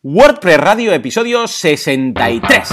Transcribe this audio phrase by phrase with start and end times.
[0.00, 2.70] WordPress Radio, episodio 63.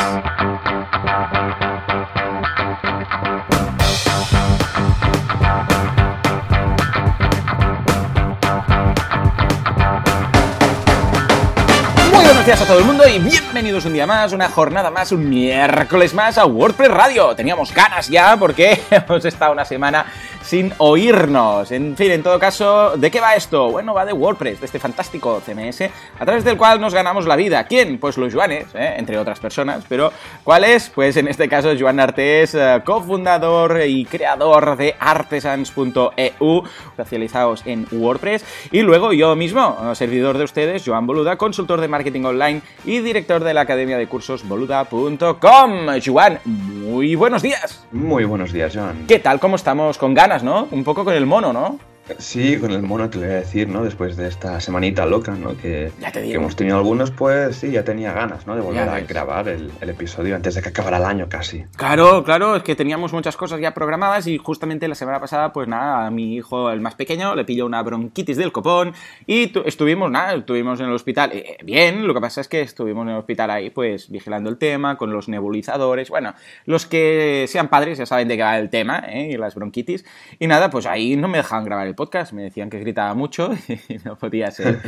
[12.14, 15.12] Muy buenos días a todo el mundo y bienvenidos un día más, una jornada más,
[15.12, 17.36] un miércoles más a WordPress Radio.
[17.36, 20.05] Teníamos ganas ya porque hemos estado una semana
[20.46, 21.71] sin oírnos.
[21.71, 23.71] En fin, en todo caso, ¿de qué va esto?
[23.71, 25.82] Bueno, va de WordPress, de este fantástico CMS,
[26.20, 27.64] a través del cual nos ganamos la vida.
[27.66, 27.98] ¿Quién?
[27.98, 28.96] Pues los Joanes, ¿eh?
[28.97, 29.84] entre otras personas.
[29.89, 30.11] Pero,
[30.43, 30.89] ¿cuál es?
[30.89, 38.45] Pues en este caso, Joan Artés, eh, cofundador y creador de artesans.eu, especializados en WordPress.
[38.71, 43.43] Y luego yo mismo, servidor de ustedes, Joan Boluda, consultor de marketing online y director
[43.43, 45.87] de la academia de cursos boluda.com.
[46.05, 47.85] Joan, muy buenos días.
[47.91, 49.05] Muy buenos días, Joan.
[49.07, 49.39] ¿Qué tal?
[49.39, 49.98] ¿Cómo estamos?
[49.98, 50.67] Con ganas, ¿no?
[50.71, 51.80] Un poco con el mono, ¿no?
[52.19, 53.83] Sí, con el mono te lo voy a decir, ¿no?
[53.83, 55.57] Después de esta semanita loca, ¿no?
[55.57, 56.33] Que, Ya te digo.
[56.33, 58.55] que hemos tenido algunos, pues sí, ya tenía ganas, ¿no?
[58.55, 61.65] De volver a grabar el, el episodio antes de que acabara el año casi.
[61.75, 65.67] Claro, claro, es que teníamos muchas cosas ya programadas y justamente la semana pasada, pues
[65.67, 68.94] nada, a mi hijo, el más pequeño, le pilló una bronquitis del copón
[69.25, 71.31] y tu- estuvimos, nada, estuvimos en el hospital.
[71.34, 74.58] Eh, bien, lo que pasa es que estuvimos en el hospital ahí, pues vigilando el
[74.58, 76.09] tema, con los nebulizadores.
[76.09, 79.30] Bueno, los que sean padres ya saben de qué va el tema, ¿eh?
[79.31, 80.06] Y las bronquitis.
[80.38, 83.52] Y nada, pues ahí no me dejaban grabar el podcast, me decían que gritaba mucho
[83.90, 84.80] y no podía ser.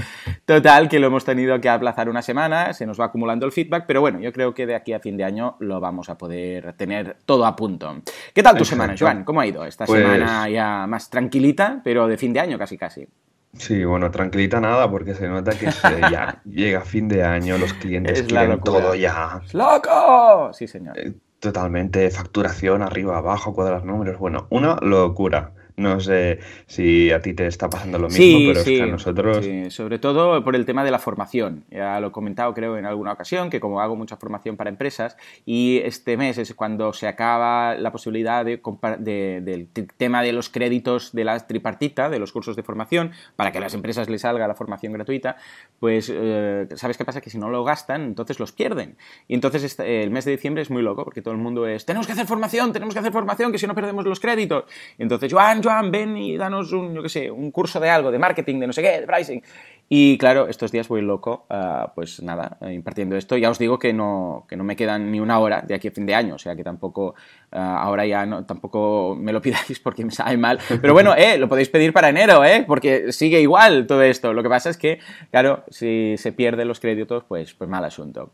[0.46, 3.86] Total, que lo hemos tenido que aplazar una semana, se nos va acumulando el feedback,
[3.88, 6.74] pero bueno, yo creo que de aquí a fin de año lo vamos a poder
[6.74, 8.02] tener todo a punto.
[8.34, 8.66] ¿Qué tal tu Exacto.
[8.66, 9.24] semana, Joan?
[9.24, 9.66] ¿Cómo ha ido?
[9.66, 13.08] Esta Pues- semana ya más tranquilita, pero de fin de año casi casi.
[13.54, 17.74] Sí, bueno, tranquilita nada, porque se nota que se- ya llega fin de año, los
[17.74, 19.42] clientes Es quieren todo ya.
[19.54, 20.52] ¡Loco!
[20.54, 20.98] Sí, señor.
[21.00, 24.18] Eh, Totalmente facturación, arriba, abajo, cuadrar números.
[24.18, 25.52] Bueno, una locura.
[25.78, 28.84] No sé si a ti te está pasando lo mismo, Sí, pero sí, es que
[28.84, 29.46] a nosotros.
[29.46, 31.66] sí, sobre todo por el tema de la formación.
[31.70, 35.18] Ya lo he comentado creo en alguna ocasión, que como hago mucha formación para empresas
[35.46, 39.68] y este mes es cuando se acaba la posibilidad de, del
[39.98, 43.62] tema de los créditos de la tripartita, de los cursos de formación, para que a
[43.62, 45.36] las empresas les salga la formación gratuita,
[45.80, 47.22] pues eh, ¿sabes qué pasa?
[47.22, 48.98] Que si no lo gastan, entonces los pierden.
[49.28, 51.86] Y entonces este- el mes de diciembre es muy loco, porque todo el mundo es,
[51.86, 54.64] tenemos que hacer formación, tenemos que hacer formación, que si no perdemos los créditos.
[54.98, 58.10] Y entonces, Joan, Joan, ven y danos un, yo qué sé, un curso de algo,
[58.10, 59.42] de marketing, de no sé qué, de pricing.
[59.90, 63.38] Y claro, estos días voy loco, ah, pues nada, eh, impartiendo esto.
[63.38, 65.92] Ya os digo que no, que no me quedan ni una hora de aquí a
[65.92, 67.16] fin de año, o sea que tampoco,
[67.52, 70.60] ah, ahora ya no, tampoco me lo pidáis porque me sabe mal.
[70.82, 74.34] Pero bueno, eh, lo podéis pedir para enero, eh, porque sigue igual todo esto.
[74.34, 75.00] Lo que pasa es que,
[75.32, 78.32] claro, si se pierden los créditos, pues, pues mal asunto.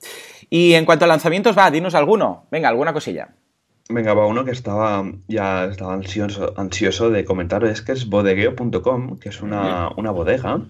[0.49, 2.45] Y en cuanto a lanzamientos, va, dinos alguno.
[2.51, 3.29] Venga, alguna cosilla.
[3.89, 9.19] Venga, va uno que estaba ya estaba ansioso, ansioso de comentar, es que es bodegueo.com,
[9.19, 10.61] que es una, una bodega,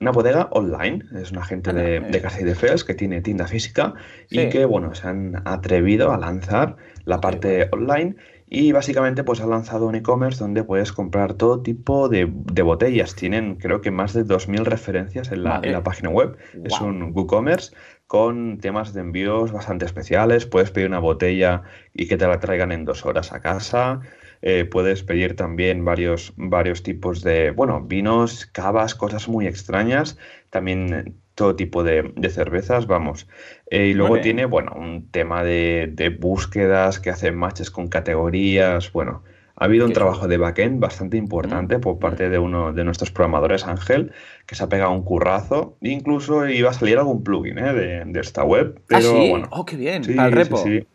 [0.00, 2.12] una bodega online, es una gente de, Anda, eh.
[2.12, 3.94] de Castelldefels que tiene tienda física
[4.28, 4.40] Sí.
[4.42, 8.14] y que, bueno, se han atrevido a lanzar la parte online
[8.48, 13.14] y básicamente pues ha lanzado un e-commerce donde puedes comprar todo tipo de, de botellas.
[13.14, 16.36] Tienen creo que más de 2.000 referencias en la, en la página web.
[16.64, 17.72] Es un WooCommerce
[18.10, 20.44] con temas de envíos bastante especiales.
[20.44, 21.62] Puedes pedir una botella
[21.94, 24.00] y que te la traigan en dos horas a casa.
[24.42, 30.18] Eh, puedes pedir también varios, varios tipos de, bueno, vinos, cavas, cosas muy extrañas.
[30.50, 33.28] También eh, todo tipo de, de cervezas, vamos.
[33.70, 38.90] Eh, y luego tiene, bueno, un tema de, de búsquedas que hacen matches con categorías.
[38.90, 39.22] Bueno,
[39.60, 43.10] ha habido un trabajo de backend bastante importante Mm, por parte de uno de nuestros
[43.12, 44.12] programadores, Ángel,
[44.46, 45.76] que se ha pegado un currazo.
[45.82, 47.72] Incluso iba a salir algún plugin ¿eh?
[47.74, 48.82] de, de esta web.
[48.88, 49.30] Pero ah, sí.
[49.30, 50.02] bueno, Oh, qué bien.
[50.02, 50.56] Sí, para el sí, repo.
[50.56, 50.86] sí.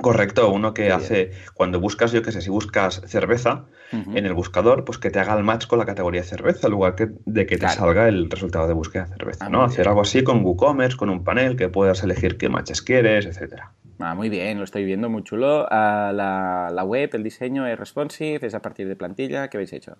[0.00, 4.34] Correcto, uno que Qué hace, cuando buscas, yo qué sé, si buscas cerveza en el
[4.34, 7.46] buscador, pues que te haga el match con la categoría cerveza, en lugar que, de
[7.46, 7.74] que te Claro.
[7.76, 9.62] salga el resultado de búsqueda de cerveza, Ah, ¿no?
[9.62, 9.90] Hacer bien.
[9.90, 13.76] algo así con WooCommerce, con un panel que puedas elegir qué matches quieres, etcétera.
[13.98, 15.66] Ah, muy bien, lo estoy viendo, muy chulo.
[15.70, 19.48] Ah, la, la web, el diseño es responsive, es a partir de plantilla.
[19.48, 19.96] ¿Qué habéis hecho?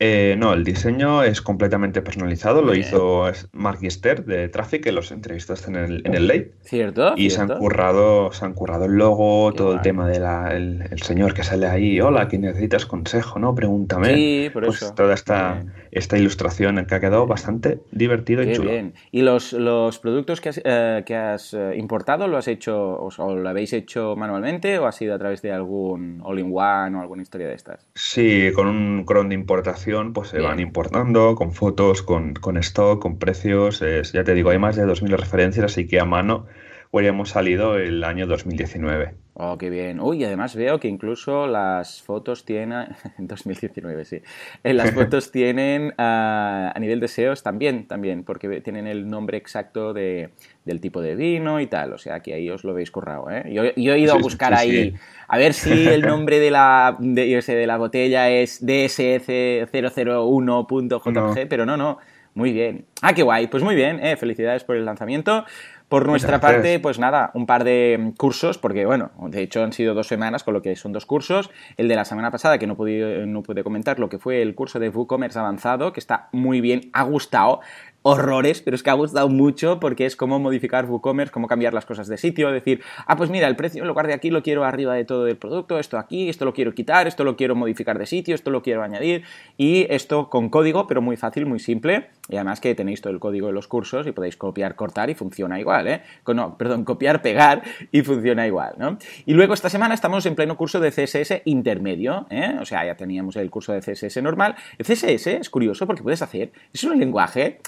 [0.00, 2.86] Eh, no, el diseño es completamente personalizado, lo bien.
[2.86, 6.52] hizo Mark Gister de Traffic, que los entrevistaste en el, en el late.
[6.62, 7.14] ¿Cierto?
[7.16, 10.22] Y se han currado, se han currado el logo, Qué todo el tema del
[10.52, 13.54] el, el señor que sale ahí, hola, aquí necesitas consejo, ¿no?
[13.54, 14.14] Pregúntame.
[14.14, 14.94] Sí, por Pues eso.
[14.94, 15.72] toda esta, bien.
[15.90, 18.70] esta ilustración que ha quedado bastante divertido y Qué chulo.
[18.70, 18.94] bien.
[19.10, 23.08] ¿Y los, los productos que has, eh, que has eh, importado, lo has hecho, o,
[23.18, 27.22] o lo habéis hecho manualmente o ha sido a través de algún all-in-one o alguna
[27.22, 27.88] historia de estas?
[27.96, 30.50] Sí, con un cron de importación, pues se Bien.
[30.50, 33.82] van importando, con fotos, con, con stock, con precios.
[33.82, 36.46] es- ya te digo, hay más de 2.000 referencias, así que a mano
[36.90, 39.14] hubiéramos salido el año 2019.
[39.40, 40.00] Oh, qué bien.
[40.00, 42.88] Uy, además veo que incluso las fotos tienen.
[43.18, 44.20] 2019, sí.
[44.64, 49.38] En las fotos tienen ah, a nivel de SEOs también, también, porque tienen el nombre
[49.38, 50.30] exacto de,
[50.64, 51.92] del tipo de vino y tal.
[51.92, 53.44] O sea que ahí os lo veis currado, ¿eh?
[53.52, 53.62] Yo,
[53.94, 54.92] he ido a buscar ahí,
[55.28, 61.76] a ver si el nombre de la, de, de la botella es DSF001.jg, pero no,
[61.76, 62.00] no.
[62.38, 62.84] Muy bien.
[63.02, 63.48] Ah, qué guay.
[63.48, 64.16] Pues muy bien, eh.
[64.16, 65.44] Felicidades por el lanzamiento.
[65.88, 69.94] Por nuestra parte, pues nada, un par de cursos, porque bueno, de hecho han sido
[69.94, 71.50] dos semanas, con lo que son dos cursos.
[71.78, 74.54] El de la semana pasada, que no pude, no pude comentar, lo que fue el
[74.54, 77.60] curso de WooCommerce avanzado, que está muy bien, ha gustado
[78.02, 81.86] horrores, pero es que ha gustado mucho porque es cómo modificar WooCommerce, cómo cambiar las
[81.86, 84.64] cosas de sitio, decir, ah, pues mira, el precio en lugar de aquí lo quiero
[84.64, 87.98] arriba de todo el producto, esto aquí, esto lo quiero quitar, esto lo quiero modificar
[87.98, 89.24] de sitio, esto lo quiero añadir,
[89.56, 93.20] y esto con código, pero muy fácil, muy simple, y además que tenéis todo el
[93.20, 96.02] código de los cursos y podéis copiar, cortar y funciona igual, ¿eh?
[96.26, 98.98] No, perdón, copiar, pegar y funciona igual, ¿no?
[99.26, 102.56] Y luego esta semana estamos en pleno curso de CSS intermedio, ¿eh?
[102.60, 104.56] O sea, ya teníamos el curso de CSS normal.
[104.76, 107.60] El CSS es curioso porque puedes hacer, es un lenguaje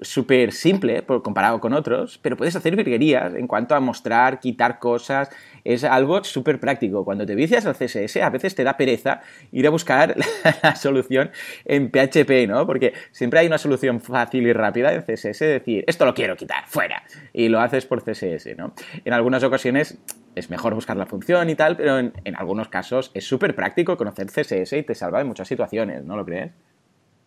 [0.00, 5.30] súper simple comparado con otros, pero puedes hacer virguerías en cuanto a mostrar, quitar cosas.
[5.64, 7.04] Es algo súper práctico.
[7.04, 9.20] Cuando te vicias al CSS, a veces te da pereza
[9.52, 10.16] ir a buscar
[10.62, 11.30] la, solución
[11.64, 12.66] en PHP, ¿no?
[12.66, 16.64] Porque siempre hay una solución fácil y rápida en CSS, decir, esto lo quiero quitar,
[16.66, 17.02] fuera.
[17.32, 18.74] Y lo haces por CSS, ¿no?
[19.04, 19.98] En algunas ocasiones
[20.34, 24.28] es mejor buscar la función y tal, pero en, algunos casos es súper práctico conocer
[24.28, 26.52] CSS y te salva de muchas situaciones, ¿no lo crees?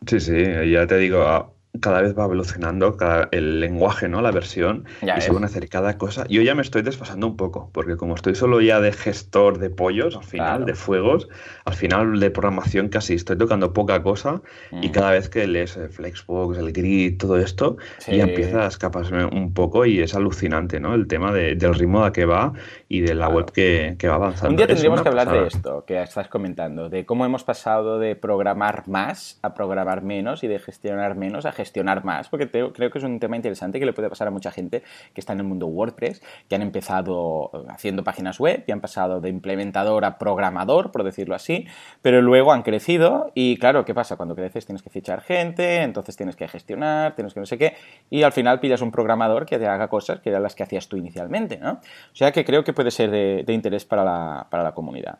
[0.05, 2.97] Sí, sí, ya te digo, cada vez va evolucionando
[3.31, 4.21] el lenguaje, ¿no?
[4.21, 4.85] La versión.
[5.01, 6.25] y se van a hacer cada cosa.
[6.27, 9.69] Yo ya me estoy desfasando un poco, porque como estoy solo ya de gestor de
[9.69, 11.29] pollos, al final, de fuegos,
[11.65, 14.41] al final de programación casi estoy tocando poca cosa
[14.71, 14.91] y mm.
[14.91, 19.53] cada vez que lees el Flexbox, el Grid, todo esto, ya empieza a escaparse un
[19.53, 20.93] poco y es alucinante, ¿no?
[20.93, 22.53] El tema del ritmo a que va
[22.91, 24.49] y de la web que, va avanzando.
[24.49, 28.17] Un día tendríamos que hablar de esto que estás comentando, de cómo hemos pasado de
[28.17, 32.97] programar más a programar menos y de gestionar menos a gestionar más, porque creo que
[32.97, 34.83] es un tema interesante que le puede pasar a mucha gente
[35.13, 38.81] que está en el mundo WordPress, que han empezado eh, haciendo páginas web y han
[38.81, 41.67] pasado de implementador a programador, por decirlo así,
[42.01, 44.17] pero luego han crecido y claro, ¿qué pasa?
[44.17, 47.73] Cuando creces tienes que fichar gente, entonces tienes que gestionar, tienes que no sé qué,
[48.09, 50.89] y al final pillas un programador que te haga cosas que eran las que hacías
[50.89, 51.71] tú inicialmente, ¿no?
[51.71, 55.19] O sea que creo que puede ser de, interés para la, para la comunidad.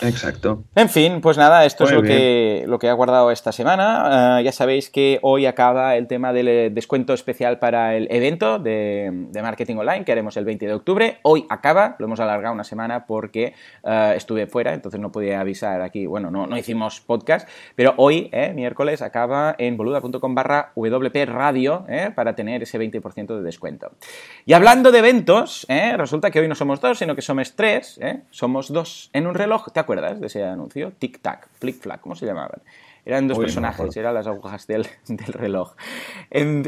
[0.00, 0.62] Exacto.
[0.76, 4.36] En fin, pues nada, esto es lo que, lo que he guardado esta semana.
[4.36, 8.60] Ah, ya sabéis que hoy acaba el tema del eh, descuento especial para el evento
[8.60, 11.18] de, marketing online que haremos el 20 de octubre.
[11.22, 15.82] Hoy acaba, lo hemos alargado una semana porque ah, estuve fuera, entonces no podía avisar
[15.82, 16.06] aquí.
[16.06, 21.84] Bueno, no, no hicimos podcast, pero hoy, eh, miércoles, acaba en boluda.com barra WP Radio
[21.88, 23.90] eh, para tener ese 20% de descuento.
[24.46, 25.66] Y hablando de eventos,
[25.96, 27.98] resulta que hoy no somos dos, sino que somos tres.
[28.30, 29.72] Somos dos en un reloj.
[29.72, 30.92] ¿Te acuerdas de ese anuncio?
[31.00, 32.62] Tic-tac, flick-flack, ¿cómo se llamaban?
[33.04, 34.86] Eran dos personajes, eran las agujas del,
[35.32, 35.74] reloj.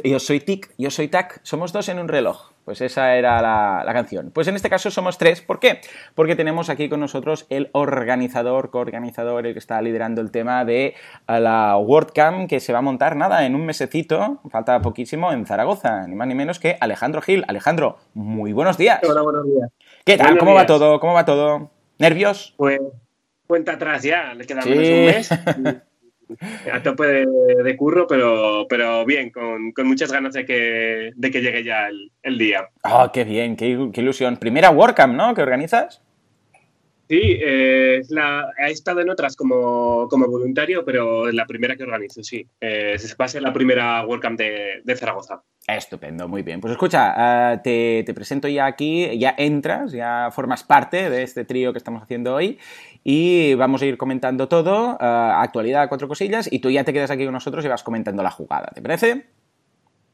[0.04, 2.52] yo soy Tic, yo soy Tac, somos dos en un reloj.
[2.64, 4.30] Pues esa era la, canción.
[4.32, 5.40] Pues en este caso somos tres.
[5.40, 5.80] ¿Por qué?
[6.14, 10.94] Porque tenemos aquí con nosotros el organizador, coorganizador, el que está liderando el tema de
[11.26, 16.06] la WordCamp que se va a montar, nada, en un mesecito, falta poquísimo, en Zaragoza,
[16.06, 17.44] ni más ni menos que Alejandro Gil.
[17.48, 19.00] Alejandro, muy buenos días.
[19.02, 19.68] Hola, buenos días.
[20.04, 20.38] ¿Qué tal?
[20.38, 20.98] ¿Cómo va todo?
[20.98, 21.70] ¿Cómo va todo?
[21.98, 22.54] ¿Nervios?
[22.56, 22.80] Pues
[23.46, 25.30] cuenta atrás ya, le queda menos un mes.
[26.72, 31.62] a tope de, curro, pero, pero bien, con, muchas ganas de que, de que llegue
[31.62, 31.88] ya
[32.22, 32.68] el, día.
[32.84, 33.56] ¡Oh, qué bien!
[33.56, 34.38] Qué, ilusión!
[34.38, 35.34] Primera WordCamp, ¿no?
[35.34, 36.02] ¿Que organizas?
[37.12, 42.48] Sí, eh, la, he estado en otras como, voluntario, pero la primera que organizo, sí.
[42.58, 45.42] Eh, va a ser la primera WordCamp de, de Zaragoza.
[45.66, 46.62] Estupendo, muy bien.
[46.62, 51.72] Pues escucha, eh, te, presento ya aquí, ya entras, ya formas parte de este trío
[51.72, 52.58] que estamos haciendo hoy
[53.04, 57.10] y vamos a ir comentando todo, eh, actualidad, cuatro cosillas, y tú ya te quedas
[57.10, 59.26] aquí con nosotros y vas comentando la jugada, ¿te parece?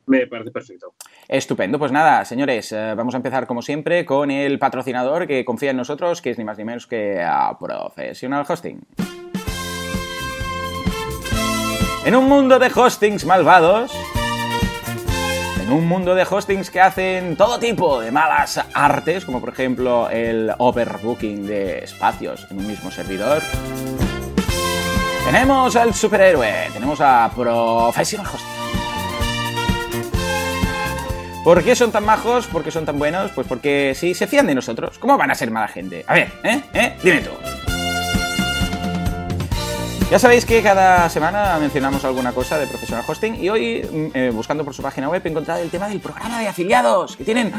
[0.09, 0.95] Me parece perfecto.
[1.29, 5.71] Estupendo, pues nada, señores, eh, vamos a empezar como siempre con el patrocinador que confía
[5.71, 8.81] en nosotros, que es ni más ni menos que a Professional Hosting.
[12.07, 13.93] En un mundo de hostings malvados,
[15.61, 20.09] en un mundo de hostings que hacen todo tipo de malas artes, como por ejemplo
[20.09, 23.43] el overbooking de espacios en un mismo servidor,
[25.27, 28.58] tenemos al superhéroe, tenemos a Professional Hosting.
[31.49, 32.47] ¿Por qué son tan majos?
[32.47, 33.31] ¿Por qué son tan buenos?
[33.31, 36.05] Pues porque si se fían de nosotros, ¿cómo van a ser mala gente?
[36.07, 36.61] A ver, ¿eh?
[36.75, 36.97] ¿Eh?
[37.03, 37.58] Dime tú.
[40.11, 44.31] Ya sabéis que cada semana mencionamos alguna cosa de Professional Hosting y hoy, mm, eh,
[44.33, 47.53] buscando por su página web, he encontrado el tema del programa de afiliados, que tienen,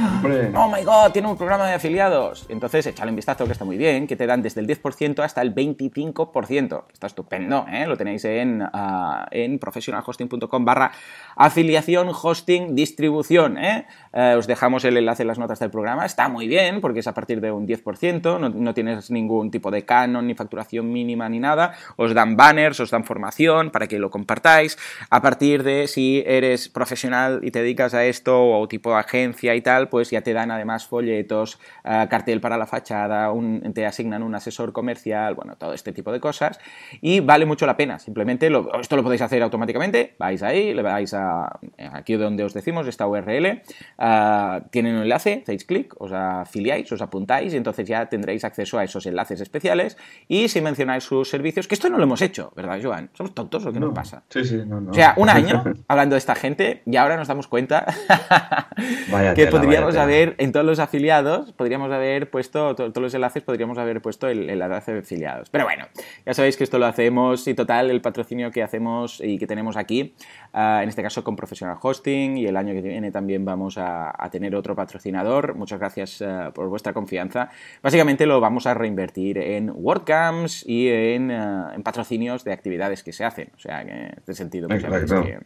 [0.55, 2.47] oh my god, tienen un programa de afiliados.
[2.49, 5.43] Entonces, echale un vistazo que está muy bien, que te dan desde el 10% hasta
[5.43, 6.85] el 25%.
[6.91, 7.85] Está estupendo, ¿eh?
[7.85, 10.91] Lo tenéis en, uh, en professionalhosting.com barra
[11.35, 13.85] afiliación, hosting, distribución, ¿eh?
[14.13, 14.35] ¿Eh?
[14.37, 16.05] Os dejamos el enlace en las notas del programa.
[16.05, 19.71] Está muy bien porque es a partir de un 10%, no, no tienes ningún tipo
[19.71, 21.73] de canon, ni facturación mínima, ni nada.
[21.95, 24.77] Os dan banners, os dan formación para que lo compartáis.
[25.09, 29.61] A partir de si eres profesional y te dedicas a esto o tipo agencia y
[29.61, 33.31] tal, pues ya te dan además folletos, uh, cartel para la fachada,
[33.73, 36.59] te asignan un asesor comercial, bueno, todo este tipo de cosas.
[37.01, 37.99] Y vale mucho la pena.
[37.99, 38.49] Simplemente
[38.79, 40.15] esto lo podéis hacer automáticamente.
[40.17, 41.59] Vais ahí, le vais a
[41.91, 43.61] aquí donde os decimos esta URL.
[43.99, 48.79] Uh, tienen un enlace, hacéis clic, os afiliáis, os apuntáis y entonces ya tendréis acceso
[48.79, 49.97] a esos enlaces especiales.
[50.29, 53.09] Y si mencionáis sus servicios, que esto no lo hemos hecho ¿verdad, Joan?
[53.13, 54.23] ¿Somos tontos o qué no, nos pasa?
[54.29, 54.91] Sí, sí, no, no.
[54.91, 57.85] O sea, un año hablando de esta gente y ahora nos damos cuenta
[59.11, 63.13] vaya que tela, podríamos haber, en todos los afiliados, podríamos haber puesto, to todos los
[63.13, 65.49] enlaces podríamos haber puesto el, el, enlace de afiliados.
[65.49, 65.87] Pero bueno,
[66.25, 69.75] ya sabéis que esto lo hacemos y total, el patrocinio que hacemos y que tenemos
[69.75, 70.15] aquí,
[70.53, 73.88] uh, en este caso con Professional Hosting y el año que viene también vamos a,
[73.89, 75.55] a tener otro patrocinador.
[75.55, 77.49] Muchas gracias uh, por vuestra confianza.
[77.81, 83.13] Básicamente lo vamos a reinvertir en WordCamps y en, uh, en patrocinio de actividades que
[83.13, 83.51] se hacen.
[83.55, 85.39] O sea, que en este sentido, pues que,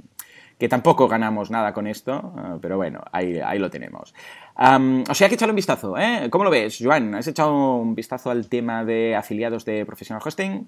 [0.57, 4.13] que, tampoco ganamos nada con esto, uh, pero bueno, ahí, ahí lo tenemos.
[4.57, 6.27] Um, o sea, que echarle un vistazo, ¿eh?
[6.29, 7.15] ¿Cómo lo ves, Joan?
[7.15, 10.67] ¿Has echado un vistazo al tema de afiliados de Professional Hosting?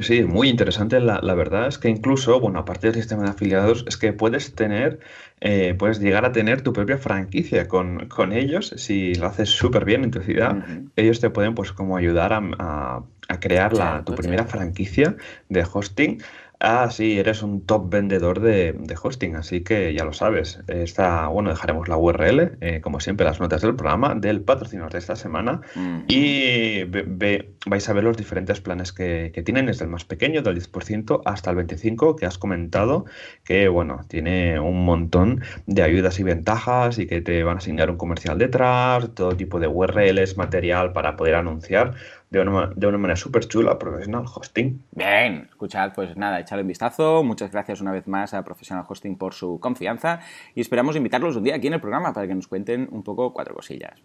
[0.00, 1.00] Sí, muy interesante.
[1.00, 4.54] La, la, verdad es que incluso, bueno, aparte del sistema de afiliados, es que puedes
[4.54, 5.00] tener,
[5.40, 8.72] eh, puedes llegar a tener tu propia franquicia con, con ellos.
[8.76, 10.90] Si lo haces súper bien en tu ciudad, uh -huh.
[10.94, 15.16] ellos te pueden, pues, como ayudar a, a, a crear la, tu primera franquicia
[15.48, 16.22] de hosting.
[16.60, 20.58] Ah, sí, eres un top vendedor de, de, hosting, así que ya lo sabes.
[20.66, 24.98] Está, bueno, dejaremos la URL, eh, como siempre, las notas del programa, del patrocinador de
[24.98, 25.60] esta semana.
[25.76, 25.98] Mm.
[26.08, 30.04] Y ve, ve, vais a ver los diferentes planes que, que, tienen, desde el más
[30.04, 33.04] pequeño, del 10%, hasta el 25%, que has comentado,
[33.44, 37.88] que, bueno, tiene un montón de ayudas y ventajas y que te van a asignar
[37.88, 41.94] un comercial detrás, todo tipo de URLs, material para poder anunciar
[42.30, 44.82] de una, de una manera súper chula, Professional Hosting.
[44.92, 47.22] Bien, escuchad, pues nada, echadle un vistazo.
[47.24, 50.20] Muchas gracias una vez más a Professional Hosting por su confianza
[50.54, 53.32] y esperamos invitarlos un día aquí en el programa para que nos cuenten un poco
[53.32, 54.00] cuatro cosillas.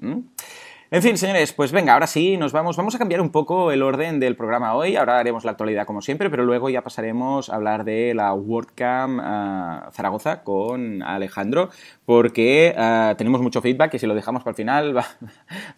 [0.94, 2.78] En fin, señores, pues venga, ahora sí, nos vamos.
[2.78, 4.96] Vamos a cambiar un poco el orden del programa hoy.
[4.96, 9.18] Ahora haremos la actualidad como siempre, pero luego ya pasaremos a hablar de la WordCamp
[9.18, 11.72] uh, Zaragoza con Alejandro,
[12.06, 15.08] porque uh, tenemos mucho feedback y si lo dejamos para el final va,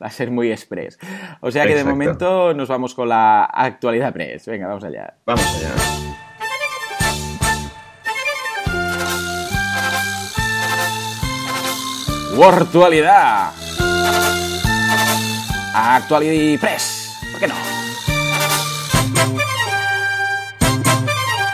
[0.03, 0.99] va a ser muy express.
[1.39, 1.87] O sea que Exacto.
[1.87, 4.47] de momento nos vamos con la actualidad press.
[4.47, 5.13] Venga, vamos allá.
[5.25, 5.71] Vamos allá.
[12.37, 13.53] Virtualidad.
[15.73, 17.17] Actuality Press.
[17.31, 17.55] ¿Por qué no?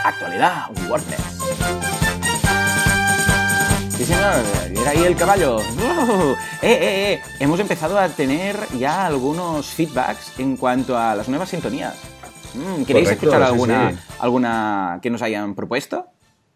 [0.04, 1.20] Actualidad WordPress.
[3.96, 5.56] Sí, señor, era ahí el caballo.
[5.56, 6.32] Uh,
[6.62, 7.22] eh, eh, eh.
[7.40, 11.94] Hemos empezado a tener ya algunos feedbacks en cuanto a las nuevas sintonías.
[12.54, 14.14] Mm, ¿Queréis Correcto, escuchar alguna, sí, sí.
[14.18, 16.11] alguna que nos hayan propuesto?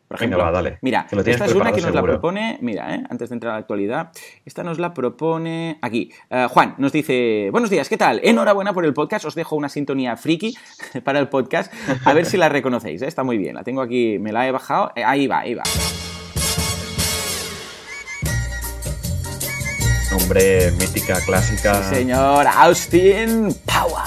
[0.09, 0.79] Por ejemplo, Venga, va, dale.
[0.83, 1.95] mira, esta es una que nos seguro.
[1.95, 4.13] la propone, mira, eh, antes de entrar a la actualidad,
[4.45, 6.13] esta nos la propone aquí.
[6.31, 8.21] Uh, Juan nos dice, buenos días, ¿qué tal?
[8.23, 10.57] Enhorabuena por el podcast, os dejo una sintonía friki
[11.05, 11.73] para el podcast,
[12.05, 13.09] a ver si la reconocéis, ¿eh?
[13.09, 15.65] está muy bien, la tengo aquí, me la he bajado, eh, ahí va, ahí va.
[20.13, 21.83] Nombre, mítica, clásica.
[21.83, 24.05] Sí, señor, Austin Power.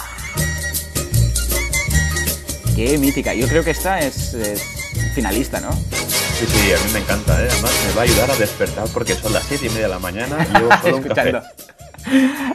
[2.74, 4.34] Qué mítica, yo creo que esta es...
[4.34, 4.79] es
[5.14, 5.72] finalista, ¿no?
[5.72, 7.48] Sí, sí, a mí me encanta, ¿eh?
[7.52, 10.00] además me va a ayudar a despertar porque son las 7 y media de la
[10.00, 11.42] mañana y llevo solo un café.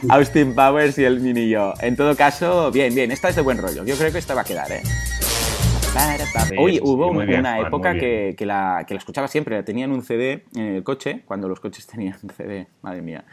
[0.09, 1.73] Austin Powers y el mini yo.
[1.79, 3.83] En todo caso, bien, bien, esta es de buen rollo.
[3.85, 4.81] Yo creo que esta va a quedar, ¿eh?
[6.57, 9.63] Oye, hubo sí, bien, una Juan, época que, que, la, que la escuchaba siempre, la
[9.63, 13.23] tenía en un CD en el coche, cuando los coches tenían un CD, madre mía.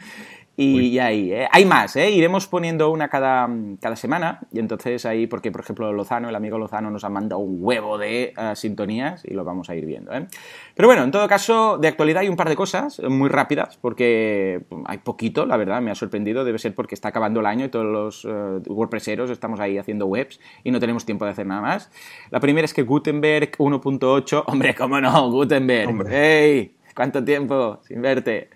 [0.55, 1.47] Y, ahí, ¿eh?
[1.51, 2.11] hay más, ¿eh?
[2.11, 3.49] iremos poniendo una cada,
[3.81, 4.41] cada, semana.
[4.51, 7.97] Y entonces ahí, porque por ejemplo Lozano, el amigo Lozano, nos ha mandado un huevo
[7.97, 10.13] de uh, sintonías y lo vamos a ir viendo.
[10.13, 10.27] ¿eh?
[10.75, 14.61] Pero bueno, en todo caso, de actualidad hay un par de cosas muy rápidas, porque
[14.85, 16.45] hay poquito, la verdad, me ha sorprendido.
[16.45, 20.05] Debe ser porque está acabando el año y todos los uh, WordPresseros estamos ahí haciendo
[20.05, 21.89] webs y no tenemos tiempo de hacer nada más.
[22.29, 25.89] La primera es que Gutenberg 1.8, hombre, cómo no, Gutenberg.
[25.89, 26.09] Hombre.
[26.11, 26.82] ¡Hey!
[26.95, 28.49] ¿Cuánto tiempo sin verte?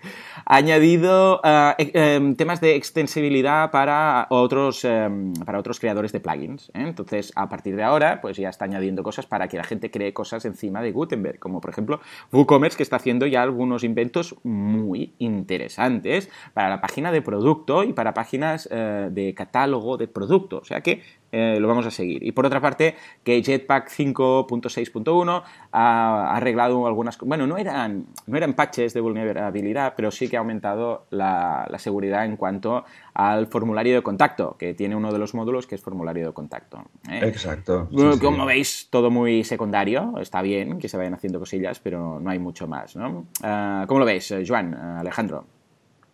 [0.44, 1.40] Ha añadido
[1.78, 6.68] eh, temas de extensibilidad para otros, um, para otros creadores de plugins.
[6.70, 6.84] ¿eh?
[6.86, 10.12] Entonces, a partir de ahora, pues ya está añadiendo cosas para que la gente cree
[10.12, 12.00] cosas encima de Gutenberg, como por ejemplo
[12.32, 17.92] WooCommerce, que está haciendo ya algunos inventos muy interesantes para la página de producto y
[17.92, 20.58] para páginas uh, de catálogo de producto.
[20.58, 22.22] O sea que eh, lo vamos a seguir.
[22.24, 25.42] Y por otra parte, que Jetpack 5.6.1
[25.72, 27.18] ha arreglado algunas...
[27.18, 32.24] Bueno, no eran, no eran patches de vulnerabilidad, pero sí que ha aumentado la, seguridad
[32.24, 36.26] en cuanto al formulario de contacto, que tiene uno de los módulos que es formulario
[36.26, 36.84] de contacto.
[37.10, 37.20] ¿eh?
[37.22, 37.88] Exacto.
[38.20, 40.14] como veis, todo muy secundario.
[40.20, 42.96] Está bien que se vayan haciendo cosillas, pero no hay mucho más.
[42.96, 43.26] ¿no?
[43.42, 45.44] Ah, ¿Cómo lo veis, Joan, Alejandro?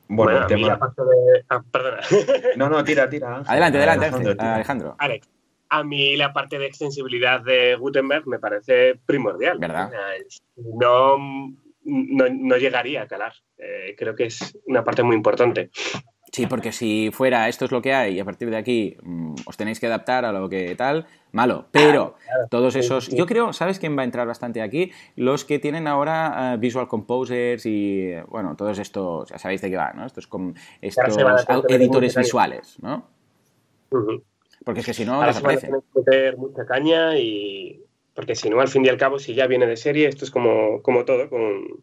[0.08, 0.76] Bueno, el tema...
[0.76, 1.44] de...
[1.48, 2.00] ah, perdona.
[2.56, 3.42] No, no, tira, tira.
[3.46, 4.96] Adelante, adelante, Alejandro.
[4.98, 5.28] Alex,
[5.68, 9.58] a mí la parte de extensibilidad de Gutenberg me parece primordial.
[9.58, 9.90] ¿Verdad?
[10.56, 11.16] No,
[11.84, 13.32] no, no llegaría a calar.
[13.56, 15.70] Eh, creo que es una parte muy importante.
[16.34, 19.34] Sí, porque si fuera esto es lo que hay y a partir de aquí mm,
[19.46, 21.66] os tenéis que adaptar a lo que tal, malo.
[21.70, 22.16] Pero
[22.50, 24.90] todos esos, yo creo, ¿sabes quién va a entrar bastante aquí?
[25.14, 29.76] Los que tienen ahora eh, Visual Composers y, bueno, todos estos, ya sabéis de qué
[29.76, 30.06] va, ¿no?
[30.06, 31.16] Estos, con, estos
[31.68, 33.06] editores visuales, ¿no?
[34.64, 35.68] Porque es que si no, ahora desaparece.
[35.68, 37.80] que meter mucha caña y...
[38.12, 40.32] Porque si no, al fin y al cabo, si ya viene de serie, esto es
[40.32, 41.80] como, como todo, con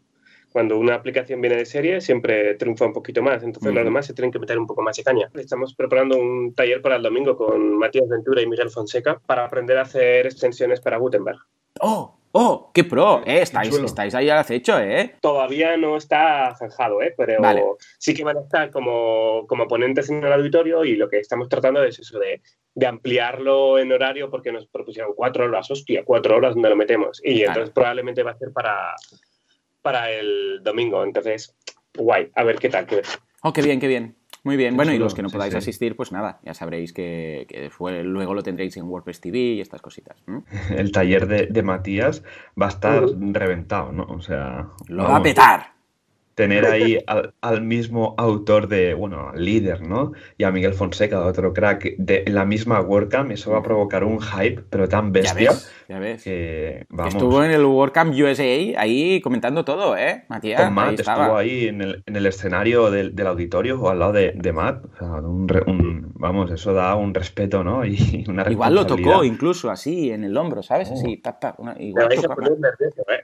[0.52, 4.14] cuando una aplicación viene de serie siempre triunfa un poquito más, entonces los demás se
[4.14, 5.30] tienen que meter un poco más de caña.
[5.34, 9.78] Estamos preparando un taller para el domingo con Matías Ventura y Miguel Fonseca para aprender
[9.78, 11.40] a hacer extensiones para Gutenberg.
[11.80, 12.18] ¡Oh!
[12.34, 12.72] ¡Oh!
[12.74, 13.22] ¡Qué pro!
[13.26, 15.16] Eh, estáis, estáis ahí al acecho, ¿eh?
[15.22, 17.14] Todavía no está zanjado, ¿eh?
[17.18, 21.20] Pero sí que van a estar como, como ponentes en el auditorio y lo que
[21.20, 22.42] estamos tratando es eso de,
[22.74, 27.22] de ampliarlo en horario porque nos propusieron cuatro horas, hostia, cuatro horas donde lo metemos.
[27.24, 28.96] Y entonces probablemente va a ser para,
[29.82, 31.04] para el domingo.
[31.04, 31.56] Entonces,
[31.96, 32.88] guay, a ver qué tal.
[33.42, 34.16] Oh, qué bien, qué bien.
[34.44, 34.76] Muy bien.
[34.76, 37.70] Bueno, y los que no podáis asistir, pues nada, ya sabréis que,
[38.04, 40.18] luego lo tendréis en WordPress TV y estas cositas.
[40.76, 42.24] El taller de, Matías
[42.60, 44.04] va a estar reventado, ¿no?
[44.06, 44.68] O sea.
[44.88, 45.81] Lo va a petar
[46.36, 46.98] tener ahí
[47.42, 50.14] al, mismo autor de, bueno, líder, ¿no?
[50.38, 54.20] Y a Miguel Fonseca, otro crack, de la misma WordCamp, eso va a provocar un
[54.22, 55.52] hype, pero tan bestia.
[55.88, 60.24] Ya ves, Que, Estuvo en el WordCamp USA ahí comentando todo, ¿eh?
[60.30, 60.62] Matías.
[60.62, 64.34] Con Matt, estuvo ahí en el, en el escenario del, auditorio o al lado de,
[64.36, 64.86] de Matt.
[64.86, 67.86] O sea, un, vamos, eso da un respeto, ¿no?
[67.92, 70.92] Y una Igual lo tocó incluso así en el hombro, ¿sabes?
[70.92, 71.74] Así, oh.
[71.80, 73.22] igual tocó, ¿eh?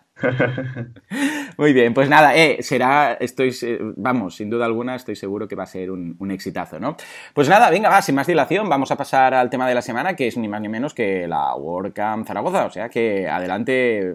[1.58, 3.54] Muy bien, pues nada, eh, será, estoy,
[3.96, 6.96] vamos, sin duda alguna, estoy seguro que va a ser un, exitazo, ¿no?
[7.34, 10.16] Pues nada, venga, va, sin más dilación, vamos a pasar al tema de la semana,
[10.16, 14.14] que es ni más ni menos que la WordCamp Zaragoza, o sea que adelante,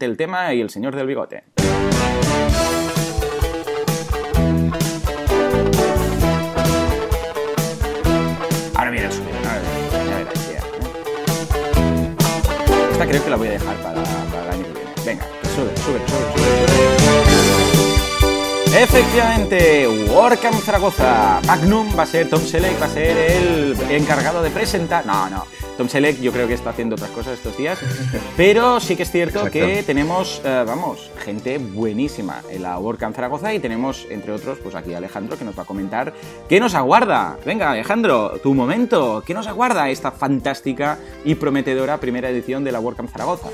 [0.00, 1.44] el tema y el señor del bigote.
[8.74, 9.34] Ahora viene el sonido,
[12.90, 13.83] Esta creo que la voy a dejar
[15.84, 16.24] sube, sube.
[18.76, 21.40] Efectivamente, WordCamp Zaragoza.
[21.46, 25.06] Magnum va a ser, Tom Selleck va a ser el encargado de presentar.
[25.06, 25.44] No, no.
[25.76, 27.78] Tom Selleck yo creo que está haciendo otras cosas estos días.
[28.36, 33.54] Pero sí que es cierto que tenemos, eh, vamos, gente buenísima en la WordCamp Zaragoza
[33.54, 36.12] y tenemos, entre otros, pues aquí Alejandro que nos va a comentar
[36.48, 37.36] qué nos aguarda.
[37.44, 39.22] Venga, Alejandro, tu momento.
[39.24, 43.50] ¿Qué nos aguarda esta fantástica y prometedora primera edición de la WordCamp Zaragoza?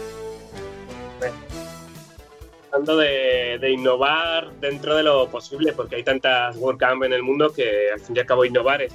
[2.71, 7.91] Tratando de, innovar dentro de lo posible, porque hay tantas WordCamp en el mundo que
[7.93, 8.95] al fin y al cabo innovar es,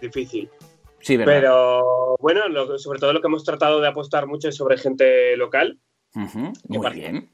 [0.00, 0.48] difícil.
[1.00, 1.34] Sí, ¿verdad?
[1.34, 2.42] Pero bueno,
[2.78, 5.78] sobre todo lo que hemos tratado de apostar mucho es sobre gente local.
[6.14, 7.30] muy bien.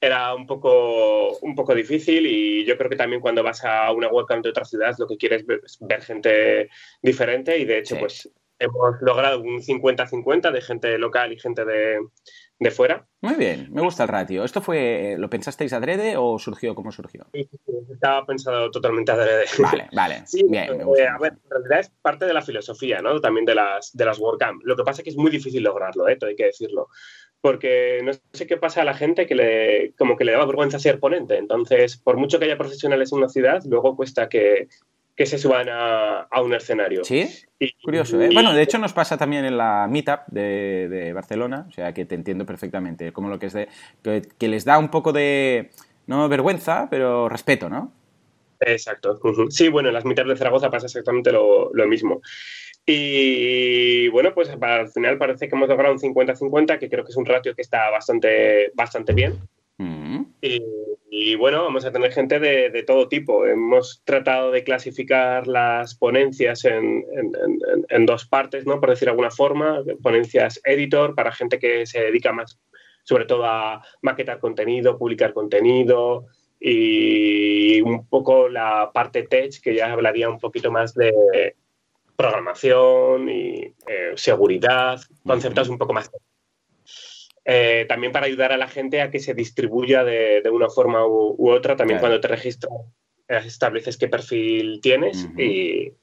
[0.00, 4.08] era un poco, un poco difícil y yo creo que también cuando vas a una
[4.08, 6.68] WordCamp de otra ciudad lo que quieres es ver gente
[7.00, 11.98] diferente y de hecho pues hemos logrado un 50-50 de gente local y gente de,
[12.62, 13.06] de fuera.
[13.20, 14.44] Muy bien, me gusta el ratio.
[14.44, 17.26] ¿Esto fue, lo pensasteis adrede o surgió como surgió?
[17.32, 17.48] Sí,
[17.92, 19.44] estaba pensado totalmente adrede.
[19.58, 20.22] Vale, vale.
[20.26, 23.20] Sí, bien, me gusta, eh, a ver, en realidad es parte de la filosofía, ¿no?
[23.20, 24.62] También de las, de las WordCamp.
[24.64, 26.18] Lo que pasa es que es muy difícil lograrlo, ¿eh?
[26.20, 26.88] hay que decirlo.
[27.40, 30.78] Porque no sé qué pasa a la gente que le, como que le da vergüenza
[30.78, 31.36] ser ponente.
[31.36, 34.68] Entonces, por mucho que haya profesionales en una ciudad, luego cuesta que,
[35.16, 37.04] que se suban a, un escenario.
[37.04, 37.28] Sí,
[37.82, 38.20] curioso.
[38.20, 38.30] ¿eh?
[38.32, 42.14] Bueno, de hecho nos pasa también en la Meetup de, Barcelona, o sea que te
[42.14, 43.68] entiendo perfectamente, como lo que es de,
[44.38, 45.70] que, les da un poco de,
[46.06, 47.92] no vergüenza, pero respeto, ¿no?
[48.60, 49.20] Exacto.
[49.50, 52.22] Sí, bueno, en las Meetups de Zaragoza pasa exactamente lo, mismo.
[52.86, 57.16] Y bueno, pues al final parece que hemos logrado un 50-50, que creo que es
[57.16, 59.38] un ratio que está bastante, bastante bien.
[59.78, 60.22] Mm.
[60.40, 60.60] Y,
[61.36, 63.44] bueno, vamos a tener gente de, todo tipo.
[63.46, 67.04] Hemos tratado de clasificar las ponencias en,
[67.88, 68.80] en, dos partes, ¿no?
[68.80, 69.82] Por decir de alguna forma.
[70.02, 72.58] Ponencias editor para gente que se dedica más,
[73.02, 79.92] sobre todo a maquetar contenido, publicar contenido, y un poco la parte tech, que ya
[79.92, 81.56] hablaría un poquito más de
[82.16, 86.10] programación y eh, seguridad, conceptos un poco más.
[87.44, 91.50] Eh, también para ayudar a la gente a que se distribuya de, una forma u,
[91.50, 92.72] otra, también cuando te registras
[93.28, 95.94] estableces qué perfil tienes y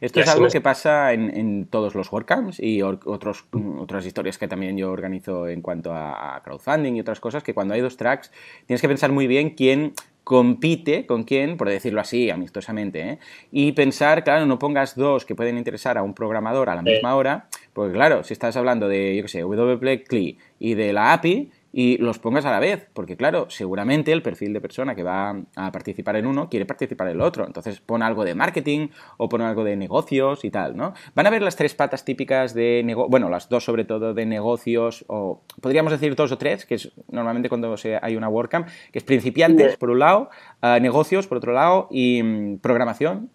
[0.00, 3.46] esto es algo que pasa en, todos los WordCamps y otros,
[3.78, 7.74] otras historias que también yo organizo en cuanto a, crowdfunding y otras cosas, que cuando
[7.74, 8.32] hay dos tracks
[8.66, 9.92] tienes que pensar muy bien quién
[10.24, 13.18] compite con quién, por decirlo así, amistosamente, ¿eh?
[13.50, 17.14] y pensar, claro, no pongas dos que pueden interesar a un programador a la misma
[17.16, 21.52] hora, porque claro, si estás hablando de, yo qué sé, WPLE y de la API,
[21.72, 25.36] y los pongas a la vez, porque claro, seguramente el perfil de persona que va
[25.54, 29.28] a participar en uno quiere participar en el otro, entonces pon algo de marketing o
[29.28, 30.92] pon algo de negocios y tal, ¿no?
[31.14, 34.26] Van a ver las tres patas típicas de negocios, bueno, las dos sobre todo de
[34.26, 38.66] negocios, o podríamos decir dos o tres, que es normalmente cuando se, hay una WordCamp,
[38.90, 40.30] que es principiantes por un lado,
[40.62, 43.30] eh, negocios por otro lado y mm, programación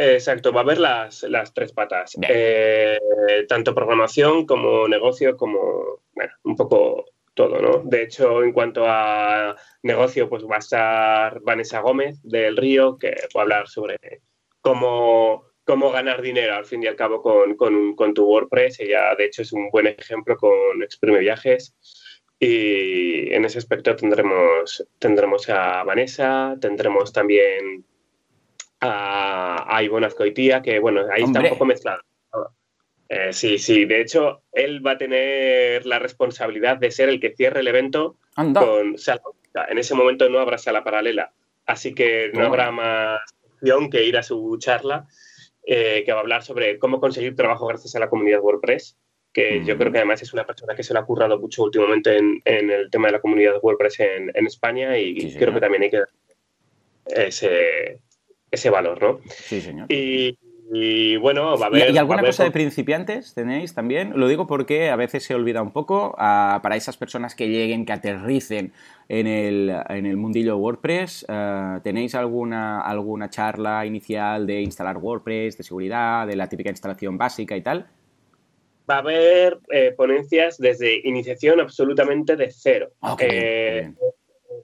[0.00, 2.16] Exacto, va a haber las, las tres patas.
[2.22, 3.00] Eh,
[3.48, 7.82] tanto programación como negocio, como, bueno, un poco todo, ¿no?
[7.84, 13.08] De hecho, en cuanto a negocio, pues va a estar Vanessa Gómez del Río, que
[13.36, 13.98] va a hablar sobre
[14.60, 18.78] cómo, cómo ganar dinero al fin y al cabo con, con, tu WordPress.
[18.78, 21.74] Ella, de hecho, es un buen ejemplo con Exprime Viajes.
[22.38, 27.84] Y en ese aspecto tendremos, tendremos a Vanessa, tendremos también
[28.80, 32.00] a, a Ivonne Azcoitía, que bueno, ahí está un poco mezclado.
[33.08, 33.84] Eh, sí, sí.
[33.86, 38.16] De hecho, él va a tener la responsabilidad de ser el que cierre el evento
[38.34, 39.22] con sala.
[39.68, 41.32] En ese momento no habrá sala paralela,
[41.66, 45.06] así que no habrá más opción que ir a su charla,
[45.64, 48.96] eh, que va a hablar sobre cómo conseguir trabajo gracias a la comunidad WordPress,
[49.32, 52.16] que yo creo que además es una persona que se le ha currado mucho últimamente
[52.16, 55.98] en, el tema de la comunidad WordPress en, España y creo que también hay que
[55.98, 56.08] dar
[57.06, 58.00] ese,
[58.50, 59.20] ese valor, ¿no?
[59.28, 59.90] Sí, señor.
[59.92, 60.36] Y,
[60.70, 61.90] y bueno, va a haber.
[61.90, 64.12] ¿Y, alguna cosa de principiantes tenéis también?
[64.16, 67.86] Lo digo porque a veces se olvida un poco ah, para esas personas que lleguen,
[67.86, 68.72] que aterricen
[69.08, 71.24] en el, en el mundillo WordPress.
[71.28, 77.16] Ah, ¿Tenéis alguna, alguna charla inicial de instalar WordPress, de seguridad, de la típica instalación
[77.16, 77.86] básica y tal?
[78.90, 82.90] Va a haber eh, ponencias desde iniciación absolutamente de cero.
[83.20, 83.92] Eh,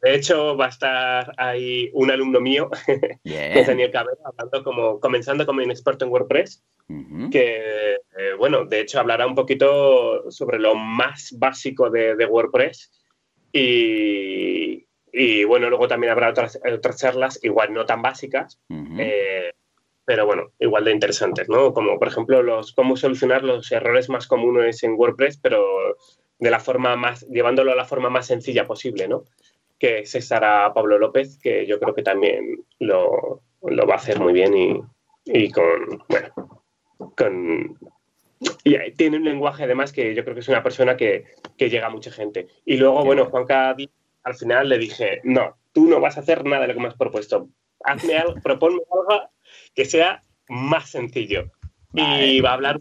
[0.05, 2.69] de hecho, va a estar ahí un alumno mío,
[3.25, 6.63] que es Daniel Cabero, hablando como, comenzando como un experto en WordPress,
[7.33, 12.91] que, eh, bueno, de hecho hablará un poquito sobre lo más básico de, WordPress
[13.51, 18.61] y, bueno, luego también habrá otras, otras charlas, igual no tan básicas,
[18.99, 19.55] eh,
[20.05, 21.73] pero bueno, igual de interesantes, ¿no?
[21.73, 25.97] Como por ejemplo los cómo solucionar los errores más comunes en WordPress, pero
[26.39, 29.25] de la forma más, llevándolo a la forma más sencilla posible, ¿no?
[29.79, 34.55] Que estará Pablo López, que yo creo que también lo, va a hacer muy bien
[35.25, 36.63] y, con, bueno,
[37.17, 37.79] con...
[38.63, 41.25] Y tiene un lenguaje además que yo creo que es una persona que,
[41.57, 42.49] llega a mucha gente.
[42.65, 43.91] Y luego, bueno, Juan Cádiz,
[44.23, 46.89] al final le dije, no, tú no vas a hacer nada de lo que me
[46.89, 47.49] has propuesto.
[47.85, 49.31] Hazme algo, proponme algo
[49.75, 51.51] que sea más sencillo.
[51.95, 52.81] Y va a hablar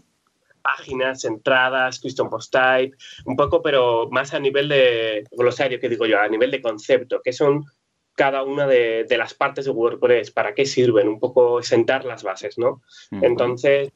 [0.64, 2.96] páginas, entradas, custom post type,
[3.26, 7.20] un poco, pero más a nivel de glosario, que digo yo, a nivel de concepto,
[7.22, 7.66] que son
[8.14, 12.58] cada una de, las partes de WordPress, para qué sirven, un poco sentar las bases,
[12.58, 12.82] ¿no?
[13.10, 13.92] Entonces,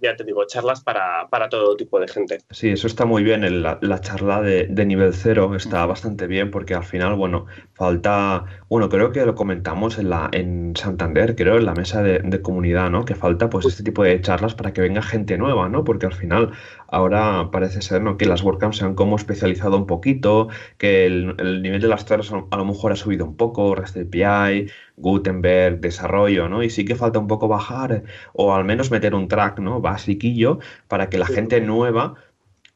[0.00, 2.38] ya te digo, charlas para, todo tipo de gente.
[2.50, 3.62] Sí, eso está muy bien.
[3.62, 9.12] la, charla de, nivel cero está bastante bien porque al final, bueno, falta, bueno, creo
[9.12, 13.04] que lo comentamos en, la, en Santander, creo, en la mesa de, comunidad, ¿no?
[13.04, 15.84] Que falta pues este tipo de charlas para que venga gente nueva, ¿no?
[15.84, 16.52] Porque al final
[16.88, 18.16] ahora parece ser, ¿no?
[18.16, 22.32] Que las WordCamps se han como especializado un poquito, que el, nivel de las charlas
[22.32, 26.62] a lo mejor ha subido un poco, REST API, Gutenberg, desarrollo, ¿no?
[26.62, 29.80] Y sí que falta un poco bajar o al menos meter un track, ¿no?
[29.80, 32.14] Basiquillo para que la gente nueva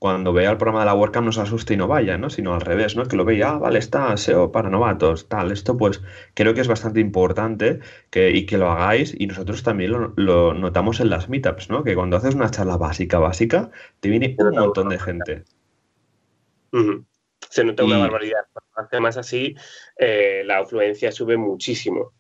[0.01, 2.31] cuando vea el programa de la WordCamp no se asuste y no vaya, ¿no?
[2.31, 3.05] Sino al revés, ¿no?
[3.05, 5.53] Que lo vea, ah, vale, está SEO para novatos, tal.
[5.53, 6.01] Esto pues
[6.33, 11.01] creo que es bastante importante que, y que lo hagáis y nosotros también lo, notamos
[11.01, 11.85] en las meetups, ¿no?
[11.85, 15.45] Que cuando haces una charla básica, básica, te viene un montón de gente.
[17.51, 18.47] Se nota una barbaridad.
[18.75, 19.55] Además así,
[19.99, 22.15] eh, la afluencia sube muchísimo.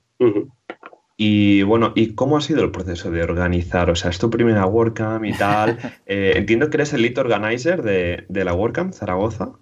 [1.23, 3.91] Y bueno, ¿y cómo ha sido el proceso de organizar?
[3.91, 5.77] O sea, es tu primera WordCamp y tal.
[6.07, 9.53] Eh, entiendo que eres el lead organizer de, de la WordCamp Zaragoza.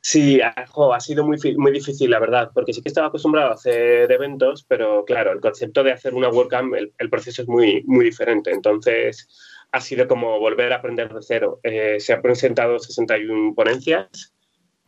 [0.00, 4.10] Sí, ha sido muy, muy difícil, la verdad, porque sí que estaba acostumbrado a hacer
[4.10, 8.04] eventos, pero claro, el concepto de hacer una WordCamp, el, el proceso es muy, muy
[8.04, 8.50] diferente.
[8.50, 9.28] Entonces,
[9.70, 11.60] ha sido como volver a aprender de cero.
[11.62, 14.34] Eh, se han presentado 61 ponencias.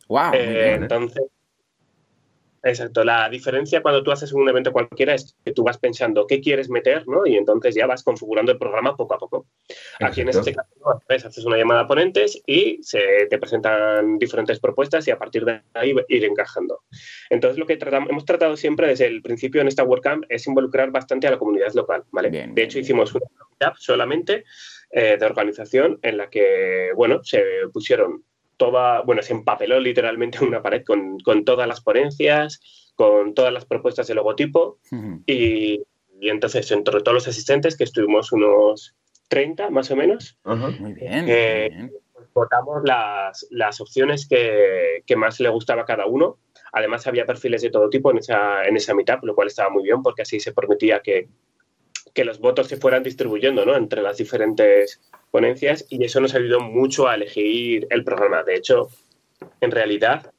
[0.09, 0.33] ¡Wow!
[0.35, 1.23] Eh, entonces,
[2.63, 6.41] Exacto, la diferencia cuando tú haces un evento cualquiera es que tú vas pensando qué
[6.41, 7.27] quieres meter, ¿no?
[7.27, 9.47] Y entonces ya vas configurando el programa poco a poco.
[10.01, 15.09] Aquí en este caso haces una llamada a ponentes y se te presentan diferentes propuestas
[15.09, 16.81] y a partir de ahí ir encajando.
[17.31, 21.27] Entonces lo que hemos tratado siempre desde el principio en esta WordCamp es involucrar bastante
[21.27, 22.31] a la comunidad local, ¿vale?
[22.31, 23.27] de hecho hicimos una
[23.79, 24.45] solamente
[24.91, 27.43] eh, de organización en la que, bueno, se
[27.73, 28.25] pusieron
[28.61, 32.61] toda, bueno, se empapeló literalmente una pared con, todas las ponencias,
[32.95, 34.79] con todas las propuestas de logotipo
[35.27, 35.83] y,
[36.21, 38.95] entonces entre todos los asistentes, que estuvimos unos
[39.29, 41.91] 30 más o menos, muy bien, eh,
[42.35, 46.37] votamos las, las opciones que, que, más le gustaba a cada uno.
[46.73, 49.85] Además había perfiles de todo tipo en esa, en esa mitad, lo cual estaba muy
[49.85, 51.29] bien porque así se permitía que,
[52.13, 53.75] que los votos se fueran distribuyendo ¿no?
[53.75, 55.01] entre las diferentes
[55.89, 58.43] y eso nos ayudó mucho a elegir el programa.
[58.43, 58.89] De hecho,
[59.61, 60.33] en realidad,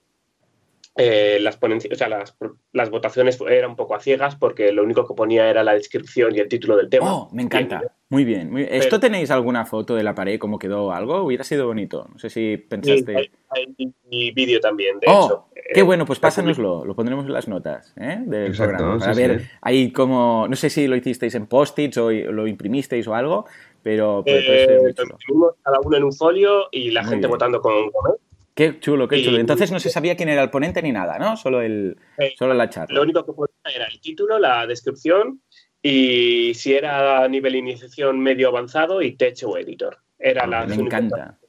[0.96, 2.36] eh, las, ponencias, o sea, las,
[2.74, 6.36] las, votaciones eran un poco a ciegas porque lo único que ponía era la descripción
[6.36, 7.14] y el título del tema.
[7.14, 7.82] Oh, me encanta.
[8.10, 8.58] Muy bien.
[8.58, 10.38] ¿Esto tenéis alguna foto de la pared?
[10.38, 11.24] ¿Cómo quedó algo?
[11.24, 12.10] Hubiera sido bonito.
[12.12, 13.32] No sé si pensaste.
[13.48, 15.46] hay, vídeo también, de oh, hecho.
[15.74, 16.84] Qué eh, bueno, pues pásanoslo.
[16.84, 18.18] Lo pondremos en las notas ¿eh?
[18.26, 19.00] del Exacto, programa.
[19.00, 20.46] Para ver ahí como.
[20.50, 23.46] No sé si lo hicisteis en post-its o lo imprimisteis o algo,
[23.82, 24.82] pero muy eh, chulo.
[24.84, 28.12] Lo imprimimos cada uno en un folio y la gente votando con, con
[28.54, 29.38] Qué chulo, qué chulo.
[29.38, 31.38] Entonces no se sabía quién era el ponente ni nada, ¿no?
[31.38, 31.98] Solo, el,
[32.38, 32.96] solo la charla.
[32.96, 35.42] Lo único que ponía era el título, la descripción
[35.82, 39.98] y si era a nivel iniciación medio avanzado y techo o editor.
[40.20, 41.40] Era la Me encanta.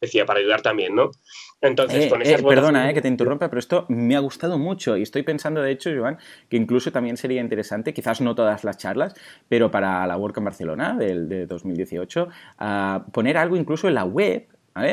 [0.00, 1.10] decía para ayudar también, ¿no?
[1.62, 4.96] Entonces, eh, con eh, Perdona eh, que te interrumpa, pero esto me ha gustado mucho
[4.96, 6.18] y estoy pensando, de hecho, Joan,
[6.50, 9.14] que incluso también sería interesante, quizás no todas las charlas,
[9.48, 14.04] pero para la Work en Barcelona del, de 2018, ah, poner algo incluso en la
[14.04, 14.48] web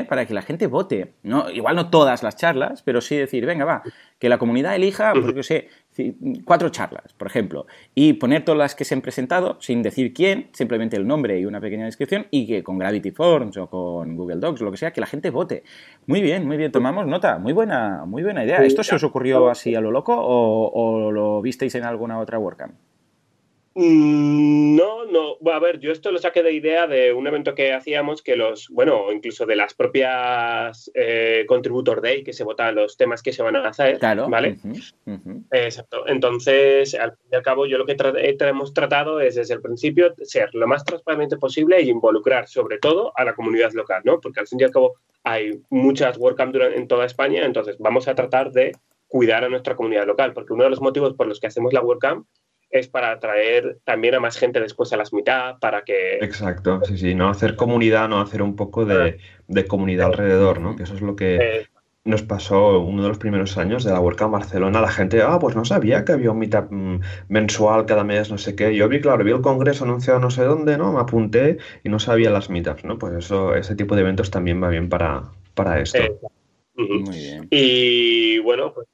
[0.08, 1.14] para que la gente vote.
[1.24, 1.50] ¿no?
[1.50, 3.84] Igual no todas las charlas, pero sí decir, venga, va,
[4.20, 5.68] que la comunidad elija, porque sé,
[6.46, 10.50] cuatro charlas, por ejemplo, y poner todas las que se han presentado sin decir quién,
[10.54, 14.38] simplemente el nombre y una pequeña descripción, y que con Gravity Forms o con Google
[14.38, 15.64] Docs lo que sea, que la gente vote.
[16.08, 18.64] Muy bien, muy bien, tomamos nota, muy buena, muy buena idea.
[18.64, 22.40] ¿Esto se os ocurrió así a lo loco o, o lo visteis en alguna otra
[22.40, 22.74] WordCamp?
[23.76, 25.52] Mm, no, no.
[25.52, 28.70] a ver, yo esto lo saqué de idea de un evento que hacíamos que los,
[28.70, 33.42] bueno, incluso de las propias eh, Contributor Day, que se votan los temas que se
[33.42, 33.98] van a hacer.
[33.98, 34.30] Claro.
[34.30, 34.58] ¿Vale?
[35.52, 36.08] Exacto.
[36.08, 37.98] Entonces, al fin y al cabo, yo lo que
[38.40, 43.12] hemos tratado es desde el principio ser lo más transparente posible y involucrar sobre todo
[43.16, 44.20] a la comunidad local, ¿no?
[44.20, 48.16] Porque al fin y al cabo hay muchas WordCamp en toda España, entonces vamos a
[48.16, 48.74] tratar de
[49.08, 51.82] cuidar a nuestra comunidad local, porque uno de los motivos por los que hacemos la
[51.82, 52.26] WordCamp
[52.74, 56.18] es para atraer también a más gente después a las mitad, para que...
[56.22, 59.20] Exacto, sí, sí, no hacer comunidad, no hacer un poco de,
[59.68, 60.76] comunidad alrededor, ¿no?
[60.76, 61.68] Que eso es lo que eh,
[62.04, 64.82] nos pasó uno de los primeros años de la WordCamp Barcelona.
[64.82, 68.40] La gente, ah, pues no sabía que había un meetup mm, mensual cada mes, no
[68.40, 68.76] sé qué.
[68.76, 70.92] Yo vi, claro, vi el congreso anunciado no sé dónde, ¿no?
[70.94, 72.98] Me apunté y no sabía las meetups, ¿no?
[72.98, 76.00] Pues eso, ese tipo de eventos también va bien para, para esto.
[76.00, 76.18] Eh,
[76.76, 77.48] Muy bien.
[77.52, 78.88] Y bueno, pues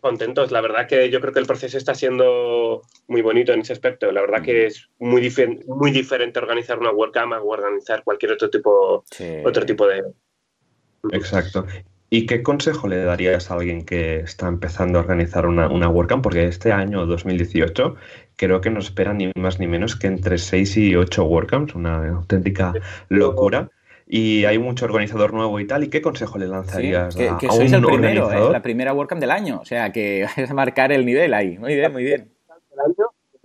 [0.00, 0.50] contentos.
[0.50, 4.10] La verdad que yo creo que el proceso está siendo muy bonito en ese aspecto.
[4.12, 5.32] La verdad que es muy,
[5.66, 9.04] muy diferente organizar una WordCamp a organizar cualquier otro tipo,
[9.44, 10.04] otro tipo de...
[11.12, 11.66] Exacto.
[12.12, 16.24] ¿Y qué consejo le darías a alguien que está empezando a organizar una, una WordCamp?
[16.24, 17.94] Porque este año 2018
[18.34, 22.08] creo que nos esperan ni más ni menos que entre 6 y 8 WordCamps, una
[22.08, 22.72] auténtica
[23.08, 23.70] locura
[24.12, 25.84] y hay mucho organizador nuevo y tal.
[25.84, 28.50] ¿Y qué consejo le lanzarías que, a, que sois el primero, ¿eh?
[28.50, 29.60] la primera WordCamp del año?
[29.60, 31.56] O sea, que vais a marcar el nivel ahí.
[31.58, 32.32] Muy bien, muy bien.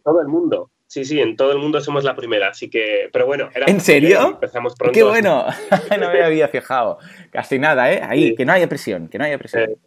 [0.04, 0.72] todo el mundo.
[0.88, 3.80] Sí, sí, en todo el mundo somos la primera, así que, pero bueno, era ¿En
[3.80, 4.28] serio?
[4.28, 4.94] Empezamos pronto.
[4.94, 5.46] Qué bueno,
[6.00, 6.98] no me había fijado.
[7.32, 8.02] Casi nada, ¿eh?
[8.02, 9.64] Ahí, que no haya presión, que no haya presión.
[9.64, 9.78] Eh,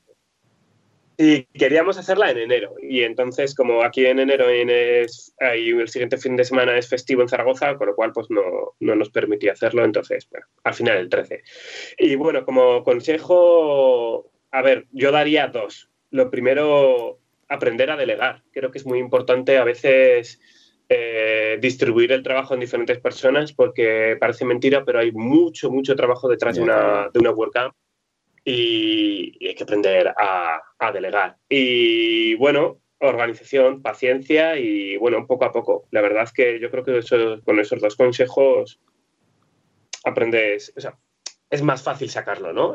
[1.20, 2.76] y queríamos hacerla en enero.
[2.80, 7.22] Y entonces, como aquí en enero en es, el siguiente fin de semana es festivo
[7.22, 9.84] en Zaragoza, con lo cual pues no, no nos permitía hacerlo.
[9.84, 11.42] Entonces, bueno, al final el 13.
[11.98, 15.90] Y bueno, como consejo, a ver, yo daría dos.
[16.10, 18.44] Lo primero, aprender a delegar.
[18.52, 20.40] Creo que es muy importante a veces
[20.88, 26.28] eh, distribuir el trabajo en diferentes personas porque parece mentira, pero hay mucho, mucho trabajo
[26.28, 27.30] detrás de una, de una
[28.44, 31.36] y, hay que aprender a, delegar.
[31.48, 35.86] Y bueno, organización, paciencia y bueno, poco a poco.
[35.90, 38.80] La verdad es que yo creo que con esos dos consejos
[40.04, 40.96] aprendes, o sea,
[41.50, 42.74] es más fácil sacarlo, ¿no?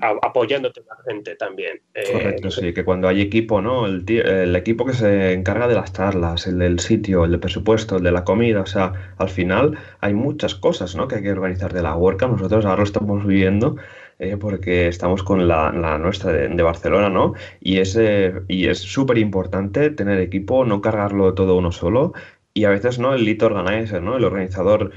[0.00, 1.80] apoyándote a la gente también.
[1.94, 3.86] Eh, Correcto, sí, que cuando hay equipo, ¿no?
[3.86, 7.98] El, el, equipo que se encarga de las charlas, el del sitio, el del presupuesto,
[7.98, 11.06] el de la comida, o sea, al final hay muchas cosas, ¿no?
[11.06, 12.32] Que hay que organizar de la WordCamp.
[12.32, 13.76] Nosotros ahora lo estamos viviendo
[14.18, 17.34] eh, porque estamos con la, nuestra de, Barcelona, ¿no?
[17.60, 22.12] Y es eh, y es súper importante tener equipo, no cargarlo todo uno solo
[22.54, 23.14] y a veces, ¿no?
[23.14, 24.16] El lead organizer, ¿no?
[24.16, 24.92] El organizador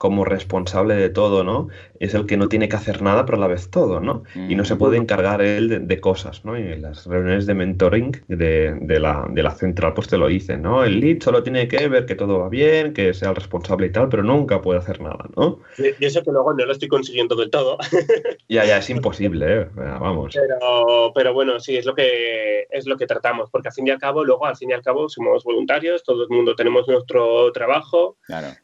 [0.00, 1.68] como responsable de todo, ¿no?
[1.98, 4.22] Es el que no tiene que hacer nada, pero a la vez todo, ¿no?
[4.34, 6.58] Y no se puede encargar él de, cosas, ¿no?
[6.58, 10.62] Y en las reuniones de mentoring de, la, de la central, pues te lo dicen,
[10.62, 10.84] ¿no?
[10.84, 13.92] El lead solo tiene que ver que todo va bien, que sea el responsable y
[13.92, 15.58] tal, pero nunca puede hacer nada, ¿no?
[15.76, 17.76] Y eso que luego no lo estoy consiguiendo del todo.
[18.48, 19.66] ya, ya, es imposible, ¿eh?
[19.74, 20.34] Vamos.
[20.34, 23.90] Pero, pero bueno, sí, es lo, que, es lo que tratamos, porque al fin y
[23.90, 27.52] al cabo, luego, al fin y al cabo, somos voluntarios, todo el mundo tenemos nuestro
[27.52, 28.16] trabajo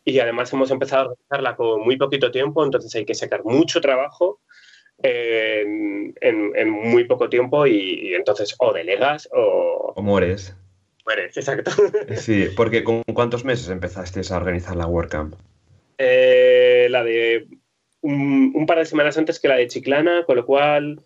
[0.03, 1.18] y además hemos empezado
[1.56, 4.40] con muy poquito tiempo, entonces hay que sacar mucho trabajo
[4.98, 6.14] en,
[6.70, 9.92] muy poco tiempo y, entonces o delegas o...
[9.94, 10.54] O mueres.
[11.04, 11.70] Mueres, exacto.
[12.16, 15.34] Sí, porque ¿con cuántos meses empezaste a organizar la WordCamp?
[15.98, 17.46] Eh, la de
[18.00, 21.00] un, par de semanas antes que la de Chiclana, con lo cual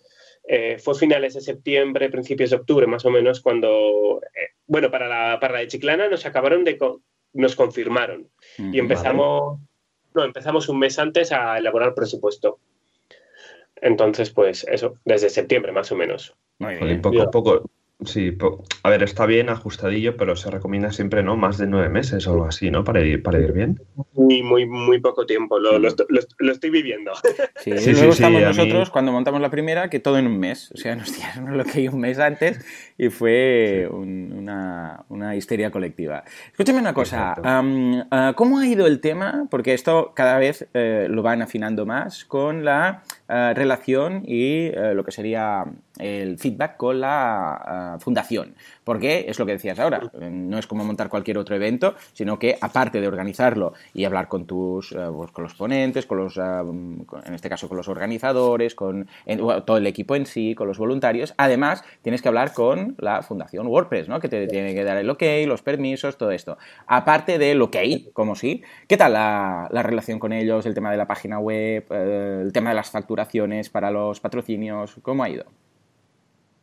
[0.49, 5.09] eh, fue finales de septiembre, principios de octubre, más o menos, cuando, eh, bueno, para
[5.09, 6.79] la, para la de Chiclana nos acabaron de,
[7.33, 8.29] nos confirmaron
[8.59, 9.61] y empezamos,
[10.15, 12.59] no, empezamos un mes antes a elaborar presupuesto.
[13.77, 16.35] Entonces, pues eso, desde septiembre más o menos.
[16.59, 17.71] Muy Poco a poco,
[18.05, 18.37] Sí,
[18.83, 21.37] a ver, está bien ajustadillo, pero se recomienda siempre, ¿no?
[21.37, 22.83] Más de nueve meses o algo así, ¿no?
[22.83, 23.81] Para ir, para ir bien.
[24.15, 27.13] Muy, muy, muy poco tiempo, lo, lo, estoy viviendo.
[27.57, 30.73] Sí, sí luego estamos nosotros, cuando montamos la primera, que todo en un mes.
[30.73, 32.65] O sea, nos dieron lo que hay un mes antes
[32.97, 36.25] y fue una, una, histeria colectiva.
[36.53, 39.47] Escúchame una cosa, ah, ¿cómo ha ido el tema?
[39.51, 44.93] Porque esto cada vez eh, lo van afinando más con la eh, relación y eh,
[44.95, 45.65] lo que sería
[45.99, 48.55] el feedback con la eh, fundación.
[48.85, 52.57] Porque es lo que decías ahora, no es como montar cualquier otro evento, sino que
[52.61, 57.49] aparte de organizarlo y hablar con tus pues, con los ponentes, con los en este
[57.49, 59.09] caso con los organizadores, con
[59.65, 63.67] todo el equipo en sí, con los voluntarios, además tienes que hablar con la fundación
[63.69, 64.19] WordPress, ¿no?
[64.19, 66.59] Que te tiene que dar el ok, los permisos, todo esto.
[66.87, 67.77] Aparte del ok,
[68.13, 71.85] como sí, ¿qué tal la, la relación con ellos, el tema de la página web,
[71.91, 73.21] el tema de las facturas
[73.73, 74.97] para los patrocinios?
[75.03, 75.45] ¿Cómo ha ido?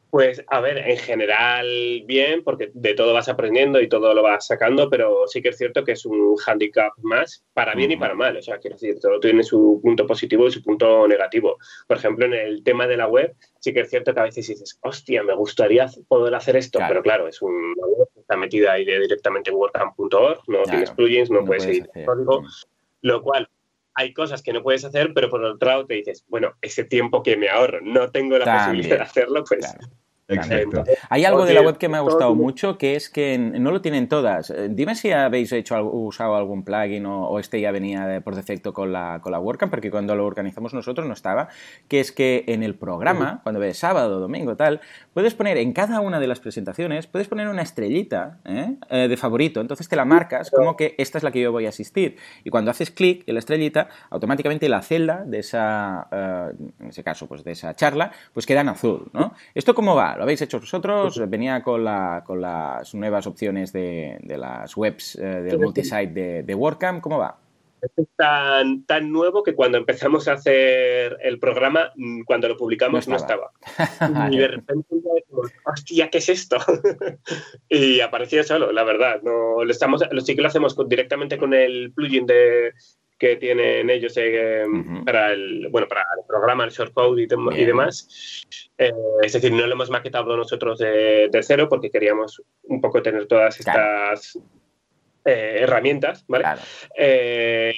[0.09, 4.47] Pues a ver, en general bien, porque de todo vas aprendiendo y todo lo vas
[4.47, 8.15] sacando, pero sí que es cierto que es un handicap más para bien y para
[8.15, 8.37] mal.
[8.37, 11.57] O sea, quiero decir, todo tiene su punto positivo y su punto negativo.
[11.87, 14.47] Por ejemplo, en el tema de la web, sí que es cierto que a veces
[14.47, 18.73] dices, hostia, me gustaría poder hacer esto, pero claro, es una web que está metida
[18.73, 22.43] ahí directamente en WordCamp.org, no tienes plugins, no, puedes editar código,
[23.01, 23.49] lo cual
[23.97, 27.23] hay cosas que no puedes hacer, pero por otro lado te dices, bueno, ese tiempo
[27.23, 29.75] que me ahorro, no tengo la posibilidad de hacerlo, pues
[30.27, 30.83] Exacto.
[31.09, 33.81] Hay algo de la web que me ha gustado mucho, que es que no lo
[33.81, 34.49] tienen todas.
[34.49, 38.91] Eh, dime si habéis hecho usado algún plugin o, este ya venía por defecto con
[38.91, 41.47] la, con la WordCamp, porque cuando lo organizamos nosotros no estaba,
[41.87, 44.81] que es que en el programa, cuando ves sábado, domingo, tal,
[45.13, 48.75] puedes poner en cada una de las presentaciones, puedes poner una estrellita ¿eh?
[48.89, 51.67] Eh, de favorito, entonces te la marcas como que esta es la que yo voy
[51.67, 52.17] a asistir.
[52.43, 57.27] Y cuando haces clic en la estrellita, automáticamente la celda de esa, en ese caso,
[57.27, 59.33] pues de esa charla, pues queda en azul, ¿no?
[59.55, 60.16] ¿Esto cómo va?
[60.17, 61.21] ¿Lo habéis hecho vosotros?
[61.29, 66.43] ¿Venía con, la, con las nuevas opciones de, de las webs eh, del multisite de,
[66.43, 67.01] de WordCamp?
[67.01, 67.37] ¿Cómo va?
[67.81, 73.07] Es tan, tan nuevo que cuando empezamos a hacer el programa, mm, cuando lo publicamos
[73.07, 73.51] no estaba.
[74.31, 74.95] y de repente,
[75.63, 76.57] hostia, ¿qué es esto?
[77.69, 79.21] y apareció solo, la verdad.
[79.21, 82.73] No, lo estamos, lo, sí que lo hacemos directamente con el plugin de,
[83.17, 84.65] que tienen ellos eh,
[85.05, 87.27] para el bueno para el programa, el shortcode y,
[87.61, 88.45] y demás.
[88.77, 88.91] Eh,
[89.23, 93.59] es decir, no lo hemos maquetado nosotros de, cero porque queríamos un poco tener todas
[93.59, 94.37] estas
[95.25, 96.45] eh, herramientas, ¿vale?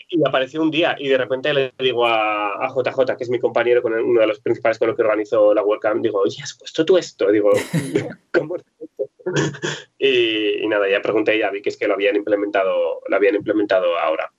[0.10, 3.82] y apareció un día y de repente le digo a, JJ, que es mi compañero,
[3.82, 6.86] con uno de los principales con los que organizo la WordCamp, digo, oye, ¿has puesto
[6.86, 7.32] tú esto?
[7.32, 7.50] Digo,
[8.34, 8.58] ¿cómo
[9.98, 13.16] y, y, nada, ya pregunté y ya vi que es que lo habían implementado, lo
[13.16, 14.32] habían implementado ahora.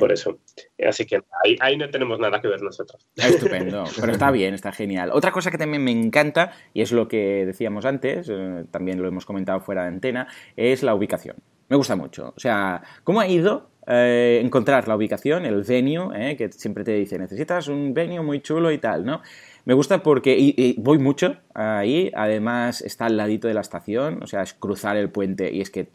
[0.00, 0.38] Por eso.
[0.86, 1.20] Así que
[1.60, 3.06] ahí, no tenemos nada que ver nosotros.
[3.16, 5.10] Estupendo, pero está bien, está genial.
[5.12, 9.08] Otra cosa que también me encanta, y es lo que decíamos antes, eh, también lo
[9.08, 11.36] hemos comentado fuera de antena, es la ubicación.
[11.68, 12.34] Me gusta mucho.
[12.36, 16.92] O sea, ¿cómo ha ido eh, encontrar la ubicación, el venue, eh, que siempre te
[16.92, 19.20] dice, necesitas un venue muy chulo y tal, ¿no?
[19.66, 24.26] Me gusta porque y, voy mucho ahí, además está al ladito de la estación, o
[24.26, 25.88] sea, es cruzar el puente y es que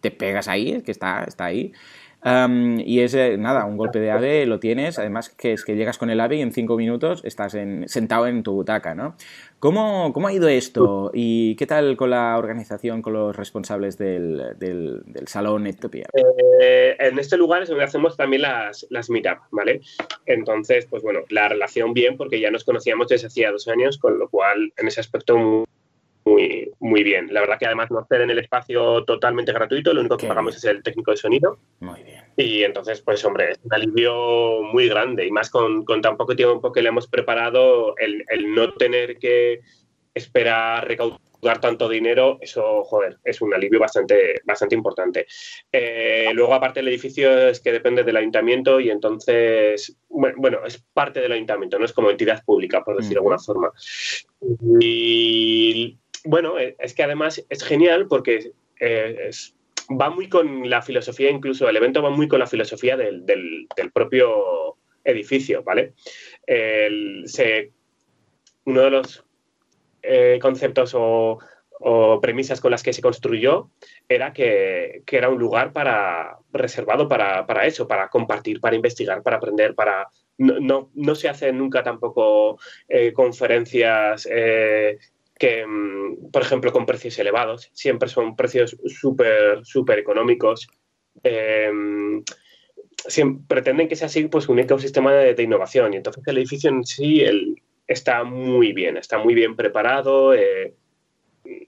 [0.00, 1.72] te pegas ahí, es que está, está ahí
[2.84, 5.96] y es, eh, nada, un golpe de ave lo tienes, además que es que llegas
[5.96, 9.14] con el ave y en cinco minutos estás en, sentado en tu butaca, ¿no?
[9.60, 14.42] ¿Cómo, ¿Cómo, ha ido esto y qué tal con la organización, con los responsables del,
[14.58, 16.08] del, salón Etopia?
[16.60, 19.80] Eh, en este lugar es donde hacemos también las, las meetup, ¿vale?
[20.26, 24.18] Entonces, pues bueno, la relación bien porque ya nos conocíamos desde hacía dos años, con
[24.18, 25.64] lo cual en ese aspecto muy,
[26.26, 27.32] muy bien.
[27.32, 30.64] La verdad que además nos ceden el espacio totalmente gratuito, lo único que pagamos es
[30.64, 31.58] el técnico de sonido.
[31.80, 32.24] Muy bien.
[32.36, 36.34] Y entonces, pues hombre, es un alivio muy grande y más con, con tan poco
[36.34, 39.60] tiempo que le hemos preparado, el, el no tener que
[40.14, 45.26] esperar recaudar tanto dinero, eso, joder, es un alivio bastante, bastante importante.
[45.70, 51.20] Eh, luego, aparte, el edificio es que depende del ayuntamiento y entonces, bueno, es parte
[51.20, 53.70] del ayuntamiento, no es como entidad pública, por decir de alguna forma.
[54.80, 59.30] Y bueno, eh, es que además es genial porque eh,
[59.88, 64.76] va muy con la filosofía, incluso el evento va muy con la filosofía del, propio
[65.04, 65.94] edificio, ¿vale?
[68.64, 69.24] uno de los
[70.02, 71.38] eh, conceptos o,
[72.20, 73.70] premisas con las que se construyó
[74.08, 79.74] era que, era un lugar para, reservado para, eso, para compartir, para investigar, para aprender,
[79.74, 80.08] para...
[80.38, 82.58] No, no, se hacen nunca tampoco
[83.14, 84.26] conferencias
[85.38, 90.68] que, mm, por ejemplo, con precios elevados, siempre son precios súper, súper económicos.
[91.22, 92.22] Em,
[93.46, 97.24] pretenden que sea así pues, un ecosistema de, innovación y entonces el edificio en sí
[97.86, 100.34] está muy bien, está muy bien preparado.
[100.34, 100.74] Eh,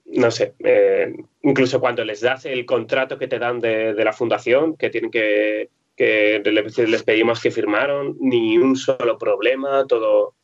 [0.06, 4.12] no sé, eh, incluso cuando les das el contrato que te dan de, de la
[4.12, 10.34] fundación, que tienen que, que les pedimos que firmaron, ni un solo problema, todo,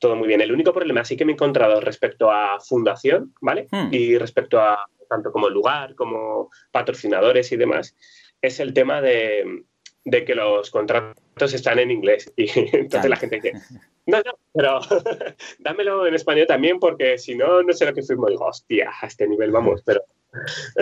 [0.00, 0.40] todo muy bien.
[0.40, 3.68] El único problema sí que me he encontrado respecto a fundación, ¿vale?
[3.70, 3.88] Hmm.
[3.92, 7.96] Y respecto a tanto como lugar, como patrocinadores y demás,
[8.40, 9.64] es el tema de,
[10.04, 12.32] que los contratos están en inglés.
[12.36, 13.52] Y entonces la gente dice,
[14.06, 14.80] no, no, pero
[15.58, 18.28] dámelo en español también porque si no, no sé lo que firmo.
[18.28, 20.02] Digo, hostia, a este nivel vamos, pero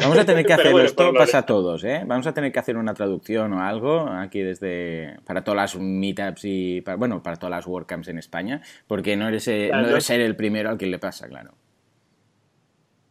[0.01, 2.03] Vamos a tener que hacer esto pasa a todos, ¿eh?
[2.07, 6.43] Vamos a tener que hacer una traducción o algo aquí desde para todas las meetups
[6.45, 10.01] y para, bueno, para todas las WordCamps en España, porque no eres eh, no debe
[10.01, 11.55] ser el primero al que le pasa, claro.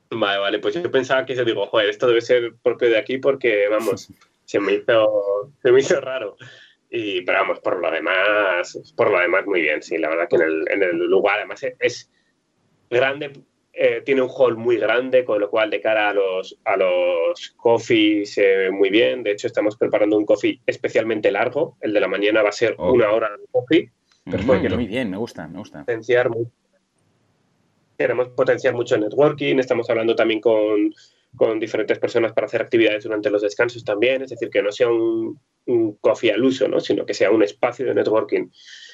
[0.09, 3.17] Vale, vale, pues yo pensaba que se digo, joder, esto debe ser propio de aquí
[3.17, 4.07] porque, vamos,
[4.45, 6.37] se me hizo, se me hizo raro.
[6.89, 10.37] Y, pero vamos, por lo demás, por lo demás muy bien, sí, la verdad que
[10.37, 12.09] en el, en el lugar además es
[12.89, 13.43] grande
[13.79, 17.53] eh, tiene un hall muy grande, con lo cual de cara a los, a los
[17.57, 18.39] coffees
[18.71, 19.23] muy bien.
[19.23, 21.77] De hecho, estamos preparando un coffee especialmente largo.
[21.81, 22.91] El de la mañana va a ser oh.
[22.91, 23.91] una hora de coffee.
[24.23, 24.75] Perfecto.
[24.75, 25.79] Muy bien, me gusta, me gusta.
[25.79, 26.29] Potenciar
[27.97, 29.57] queremos potenciar mucho el networking.
[29.57, 30.93] Estamos hablando también con,
[31.35, 34.21] con, diferentes personas para hacer actividades durante los descansos también.
[34.21, 36.79] Es decir, que no sea un, un coffee al uso, ¿no?
[36.79, 38.49] sino que sea un espacio de networking.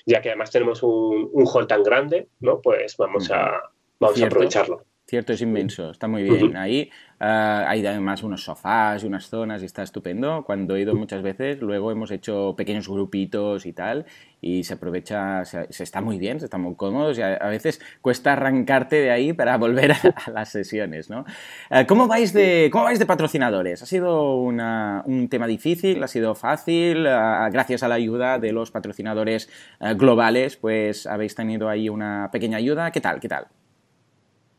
[0.06, 2.62] Ya que además tenemos un, un hall tan grande, ¿no?
[2.62, 3.62] pues vamos a
[4.00, 4.86] Vamos a aprovecharlo.
[5.06, 6.56] Cierto, es inmenso, está muy bien.
[6.56, 6.90] Ahí
[7.20, 10.44] ah, hay además unos sofás y unas zonas y está estupendo.
[10.46, 14.06] Cuando he ido muchas veces, luego hemos hecho pequeños grupitos y tal,
[14.40, 18.32] y se aprovecha, se, está muy bien, se está muy cómodos y a, veces cuesta
[18.32, 21.10] arrancarte de ahí para volver a, las sesiones.
[21.10, 21.26] ¿no?
[21.70, 23.84] Ah, ¿cómo, vais de, ¿Cómo vais de patrocinadores?
[23.84, 26.02] ¿Ha sido un tema difícil?
[26.02, 27.06] ¿Ha sido fácil?
[27.08, 29.50] Ah, gracias a la ayuda de los patrocinadores
[29.96, 32.90] globales, pues habéis tenido ahí una pequeña ayuda.
[32.90, 33.20] ¿Qué tal?
[33.20, 33.48] ¿Qué tal?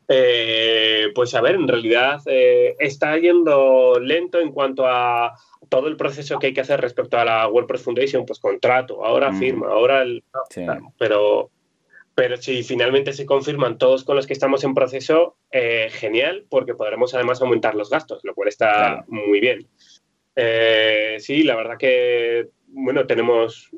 [0.08, 5.32] Eh, pues a ver, en realidad eh, está yendo lento en cuanto a
[5.68, 9.30] todo el proceso que hay que hacer respecto a la WordPress Foundation, pues contrato, ahora
[9.30, 9.38] mm.
[9.38, 10.22] firma, ahora el...
[10.98, 11.50] Pero,
[12.14, 16.74] pero si finalmente se confirman todos con los que estamos en proceso, eh, genial, porque
[16.74, 19.66] podremos además aumentar los gastos, lo cual está muy bien.
[21.18, 23.70] sí, la verdad que, bueno, tenemos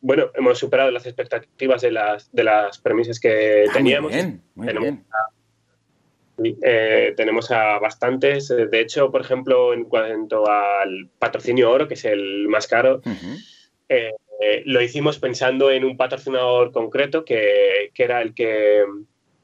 [0.00, 4.12] bueno, hemos superado las expectativas de las, de las premisas que ah, teníamos.
[4.12, 5.04] Muy bien, muy tenemos, bien.
[5.12, 5.36] A,
[6.62, 8.48] eh, tenemos a bastantes.
[8.48, 13.00] De hecho, por ejemplo, en cuanto al patrocinio oro, que es el más caro,
[13.88, 14.12] eh,
[14.64, 18.84] lo hicimos pensando en un patrocinador concreto que, que era el que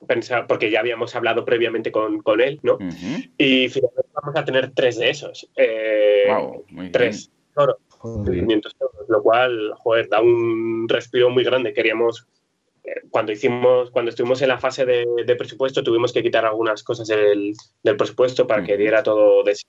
[0.07, 2.79] pensaba, porque ya habíamos hablado previamente con, con él, ¿no?
[3.39, 5.49] Y finalmente vamos a tener tres de esos.
[5.57, 7.79] Eh, wow, muy tres oro
[9.09, 11.73] lo cual, joder, da un respiro muy grande.
[11.73, 12.27] Queríamos,
[12.85, 17.09] eh, cuando hicimos, cuando estuvimos en la fase de, presupuesto, tuvimos que quitar algunas cosas
[17.09, 17.55] del,
[17.97, 19.67] presupuesto para que diera todo de sí.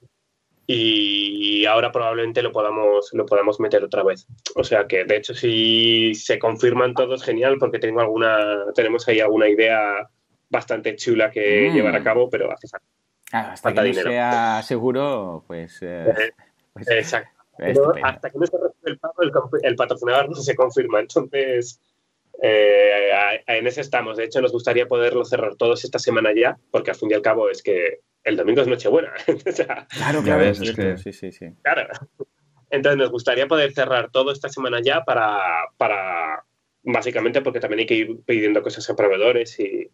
[0.67, 4.27] y ahora probablemente lo podamos, lo podamos meter otra vez.
[4.55, 9.19] O sea que, de hecho, si se confirman todos, genial, porque tengo alguna, tenemos ahí
[9.19, 10.09] alguna idea
[10.53, 11.73] bastante chula que mm.
[11.73, 12.87] llevar a cabo, pero hace falta.
[13.31, 15.79] hasta que no sea seguro, pues...
[15.81, 16.13] Eh,
[16.73, 17.32] pues exacto.
[18.03, 19.15] Hasta que no se recibe el pago,
[19.61, 20.99] el, patrocinador no se confirma.
[20.99, 21.79] Entonces,
[22.41, 23.11] eh,
[23.47, 24.17] en ese estamos.
[24.17, 27.21] De hecho, nos gustaría poderlo cerrar todos esta semana ya, porque al fin y al
[27.21, 29.13] cabo es que el domingo es Nochebuena.
[29.89, 30.43] claro, claro.
[30.43, 30.97] es que...
[30.97, 31.47] sí, sí, sí.
[31.61, 31.87] Claro.
[32.69, 35.39] Entonces nos gustaría poder cerrar todo esta semana ya para,
[35.77, 36.43] para
[36.81, 39.91] básicamente porque también hay que ir pidiendo cosas a proveedores y,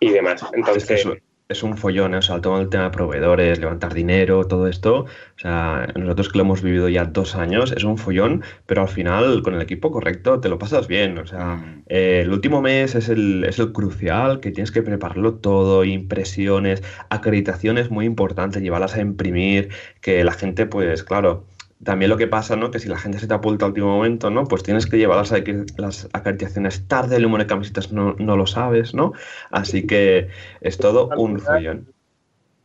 [0.00, 0.44] y demás.
[0.52, 1.06] Entonces,
[1.48, 2.18] es un follón, ¿eh?
[2.18, 6.38] o sea, todo el tema de proveedores, levantar dinero, todo esto, o sea, nosotros que
[6.38, 9.90] lo hemos vivido ya dos años, es un follón, pero al final con el equipo
[9.90, 11.84] correcto te lo pasas bien, o sea, mm.
[11.86, 16.82] eh, el último mes es el, es el crucial, que tienes que prepararlo todo, impresiones,
[17.08, 19.70] acreditaciones muy importantes, llevarlas a imprimir,
[20.02, 21.46] que la gente, pues claro,
[21.82, 22.70] también lo que pasa, ¿no?
[22.70, 24.44] Que si la gente se te apunta al último momento, ¿no?
[24.44, 25.32] Pues tienes que llevar las,
[25.76, 29.12] las acreditaciones tarde, el número de camisetas no, lo sabes, ¿no?
[29.50, 30.28] Así que
[30.60, 31.92] es todo un follón.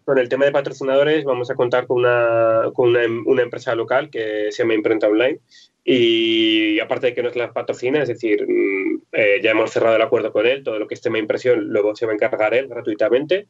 [0.05, 4.09] Con el tema de patrocinadores vamos a contar con una, con una, una empresa local
[4.09, 5.39] que se llama Imprenta Online
[5.86, 10.01] y aparte de que nos la patrocina, es decir, mm, eh, ya hemos cerrado el
[10.01, 12.68] acuerdo con él, todo lo que es tema impresión luego se va a encargar él
[12.68, 13.47] gratuitamente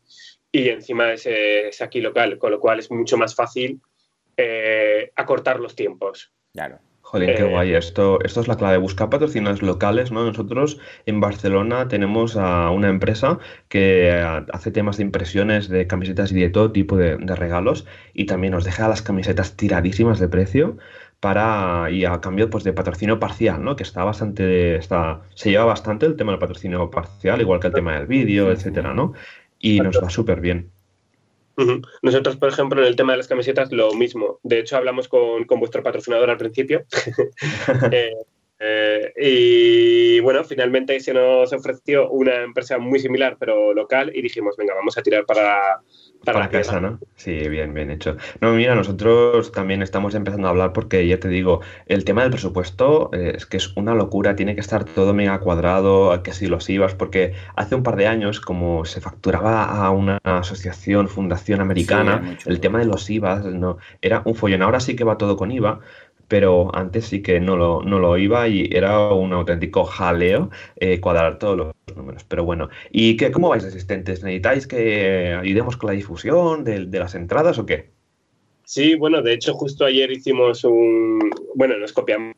[0.51, 3.79] y encima es, es aquí local, con lo cual es mucho más fácil
[4.37, 6.31] eh, acortar los tiempos.
[6.53, 6.79] Claro.
[7.13, 7.75] Joder, qué eh, guay.
[7.75, 8.77] Esto, esto es la clave.
[8.77, 10.25] Buscar patrocinios locales, ¿no?
[10.25, 14.11] Nosotros en Barcelona tenemos a una empresa que
[14.51, 18.63] hace temas de impresiones de camisetas y de todo tipo de, regalos y también nos
[18.63, 20.77] deja las camisetas tiradísimas de precio
[21.19, 23.75] para y a cambio pues de patrocinio parcial, ¿no?
[23.75, 27.73] Que está bastante está se lleva bastante el tema del patrocinio parcial, igual que el
[27.73, 29.13] tema del vídeo, etcétera, ¿no?
[29.59, 30.71] Y nos va súper bien.
[32.01, 34.39] Nosotros, por ejemplo, en el tema de las camisetas, lo mismo.
[34.43, 36.85] De hecho, hablamos con, vuestro patrocinador al principio.
[37.91, 38.11] Eh,
[38.59, 44.55] eh, y bueno, finalmente se nos ofreció una empresa muy similar, pero local, y dijimos,
[44.57, 45.81] venga, vamos a tirar para,
[46.23, 46.99] para, casa, ¿no?
[47.15, 48.17] Sí, bien, bien hecho.
[48.41, 52.31] No, mira, nosotros también estamos empezando a hablar porque ya te digo, el tema del
[52.31, 56.47] presupuesto eh, es que es una locura, tiene que estar todo mega cuadrado, que si
[56.47, 61.61] los IVAs, porque hace un par de años, como se facturaba a una asociación, fundación
[61.61, 64.61] americana, el tema de los IVAs no, era un follón.
[64.61, 65.79] Ahora sí que va todo con IVA,
[66.33, 70.99] pero antes sí que no lo, no lo iba y era un auténtico jaleo eh,
[70.99, 72.23] cuadrar todos los números.
[72.27, 74.23] Pero bueno, ¿y qué, cómo vais asistentes?
[74.23, 77.91] ¿Necesitáis que ayudemos con la difusión de, las entradas o qué?
[78.63, 81.19] Sí, bueno, de hecho justo ayer hicimos un...
[81.53, 82.33] Bueno, nos copiamos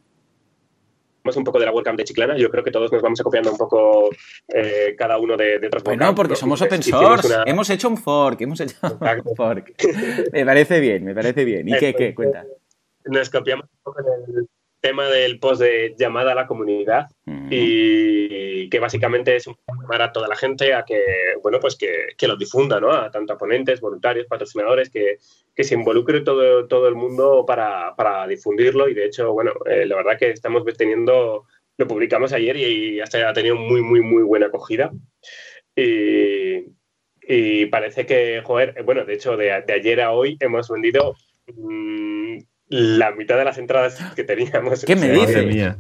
[1.34, 2.36] un poco de la webcam de Chiclana.
[2.38, 4.10] Yo creo que todos nos vamos copiando un poco
[4.54, 7.34] eh, cada uno de, de otros Bueno, porque somos open source.
[7.46, 9.74] Hemos hecho un fork, hemos hecho un fork.
[10.34, 11.70] me parece bien, me parece bien.
[11.70, 12.14] ¿Y qué, qué?
[12.14, 12.46] Cuenta
[13.06, 14.50] nos copiamos un poco en el
[14.86, 17.08] tema del post de llamada a la comunidad
[17.50, 21.02] y que básicamente es llamar a toda la gente a que,
[21.42, 22.92] bueno, pues que, que lo difunda, ¿no?
[22.92, 25.18] A tanto a ponentes, voluntarios, patrocinadores, que,
[25.56, 29.88] que se involucre todo, todo el mundo para, para difundirlo y de hecho, bueno, eh,
[29.88, 31.46] la verdad que estamos teniendo,
[31.78, 34.92] lo publicamos ayer y, hasta ha tenido muy, muy, muy buena acogida.
[35.76, 36.64] Y,
[37.28, 41.16] y parece que, joder, bueno, de hecho, de, de ayer a hoy hemos vendido
[41.48, 42.38] mm,
[42.68, 44.86] la mitad de las entradas que teníamos.
[44.86, 45.46] ¿Qué me dices?
[45.46, 45.78] Mía.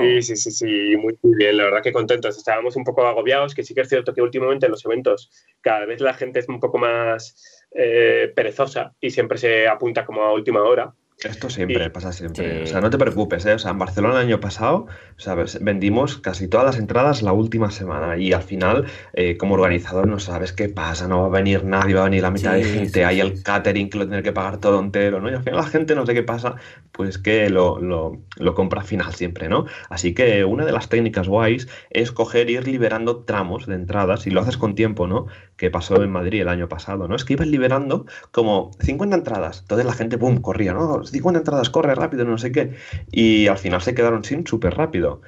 [0.00, 2.36] Sí, sí, sí, sí, muy, bien, la verdad que contentos.
[2.36, 5.86] Estábamos un poco agobiados, que sí que es cierto que últimamente en los eventos cada
[5.86, 10.32] vez la gente es un poco más eh, perezosa y siempre se apunta como a
[10.32, 10.92] última hora.
[11.24, 12.62] Esto siempre, pasa siempre.
[12.62, 13.54] O sea, no te preocupes, ¿eh?
[13.54, 15.58] O sea, en Barcelona el año pasado, ¿sabes?
[15.60, 20.20] Vendimos casi todas las entradas la última semana y al final, eh, como organizador, no
[20.20, 23.04] sabes qué pasa, no va a venir nadie, va a venir la mitad de gente,
[23.04, 25.28] hay el catering que lo tiene que pagar todo entero, ¿no?
[25.28, 26.54] Y al final la gente no sé qué pasa,
[26.92, 29.66] pues que lo, lo, lo compra al final siempre, ¿no?
[29.90, 34.28] Así que una de las técnicas guays es coger y ir liberando tramos de entradas
[34.28, 35.26] y lo haces con tiempo, ¿no?
[35.58, 37.16] Que pasó en Madrid el año pasado, ¿no?
[37.16, 41.04] Es que ibas liberando como 50 entradas, entonces la gente, ¡pum!, corría, ¿no?
[41.04, 42.76] 50 entradas, corre rápido, no sé qué.
[43.10, 45.20] Y al final se quedaron sin súper rápido.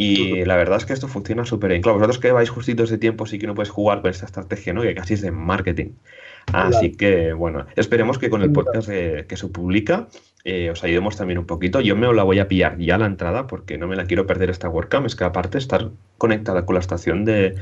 [0.00, 1.82] Y la verdad es que esto funciona súper bien.
[1.82, 4.72] Claro, vosotros que vais justitos de tiempo sí que no puedes jugar con esta estrategia,
[4.72, 4.82] ¿no?
[4.82, 5.90] Que casi es de marketing.
[6.52, 10.06] Así que, bueno, esperemos que con el podcast que se publica
[10.44, 11.80] eh, os ayudemos también un poquito.
[11.80, 14.50] Yo me la voy a pillar ya la entrada porque no me la quiero perder
[14.50, 15.04] esta WordCamp.
[15.04, 17.56] Es que aparte estar conectada con la estación de,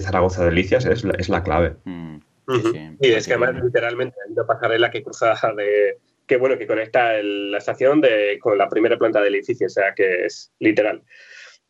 [0.00, 1.74] Zaragoza Delicias es la, es la clave.
[1.84, 2.16] Mm,
[2.98, 7.22] y es que además literalmente hay una pasarela que cruza de, que bueno, que conecta
[7.22, 11.02] la estación de, con la primera planta del edificio, o sea que es literal.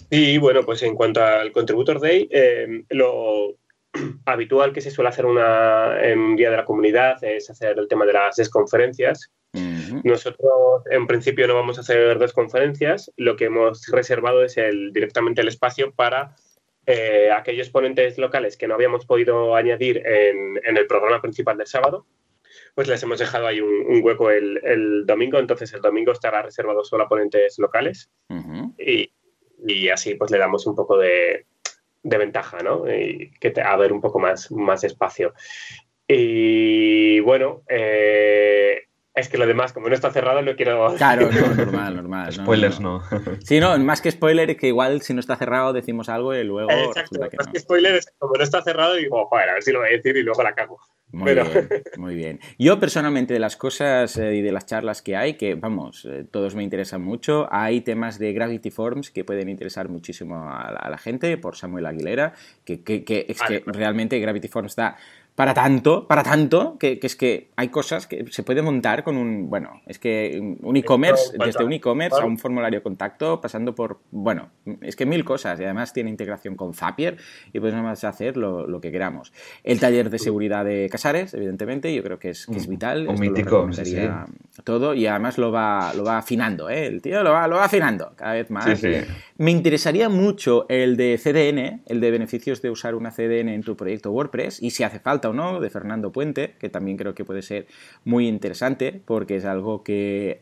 [0.09, 3.55] Y bueno, pues en cuanto al Contributor Day, eh, lo
[4.25, 7.87] habitual que se suele hacer una, en un día de la comunidad es hacer el
[7.87, 9.31] tema de las desconferencias.
[10.03, 15.41] Nosotros en principio no vamos a hacer desconferencias, lo que hemos reservado es el, directamente
[15.41, 16.35] el espacio para
[16.93, 22.05] eh, aquellos ponentes locales que no habíamos podido añadir en, el programa principal del sábado,
[22.75, 27.05] pues les hemos dejado ahí un, hueco el, domingo, entonces el domingo estará reservado solo
[27.05, 28.11] a ponentes locales
[28.77, 29.09] y,
[29.89, 31.45] así pues le damos un poco de,
[32.03, 32.83] ventaja, ¿no?
[32.93, 35.33] Y que te, a ver un poco más, más espacio.
[36.05, 40.95] Y bueno, eh, es que lo demás, como no está cerrado, no quiero.
[40.97, 42.31] Claro, no, normal, normal.
[42.31, 43.03] Spoilers no,
[43.43, 46.71] Sí, no, más que spoiler que igual si no está cerrado decimos algo y luego.
[46.71, 49.71] Exacto, más que spoiler es que como no está cerrado, digo, joder, a ver si
[49.71, 50.79] lo voy a decir y luego la cago.
[51.13, 51.45] Muy bien,
[51.97, 52.39] muy bien.
[52.57, 56.23] Yo personalmente de las cosas eh, y de las charlas que hay, que vamos, eh,
[56.29, 60.97] todos me interesan mucho, hay temas de Gravity Forms que pueden interesar muchísimo a la,
[60.97, 62.33] gente, por Samuel Aguilera,
[62.63, 64.97] que, que, es que realmente Gravity Forms está
[65.35, 69.49] para tanto, para tanto, que, es que hay cosas que se puede montar con un,
[69.49, 74.01] bueno, es que un e-commerce, desde un e-commerce a un formulario de contacto, pasando por,
[74.11, 74.49] bueno,
[74.81, 77.17] es que mil cosas, y además tiene integración con Zapier,
[77.53, 79.31] y podemos hacer lo, que queramos.
[79.63, 83.07] El taller de seguridad de Casares, evidentemente, yo creo que es, es vital.
[83.07, 83.69] Un mítico,
[84.65, 86.87] todo, y además lo va, lo va afinando, ¿eh?
[86.87, 88.81] el tío lo va, lo va afinando cada vez más.
[89.37, 93.77] Me interesaría mucho el de CDN, el de beneficios de usar una CDN en tu
[93.77, 97.25] proyecto WordPress, y si hace falta o no, de Fernando Puente, que también creo que
[97.25, 97.67] puede ser
[98.03, 100.41] muy interesante, porque es algo que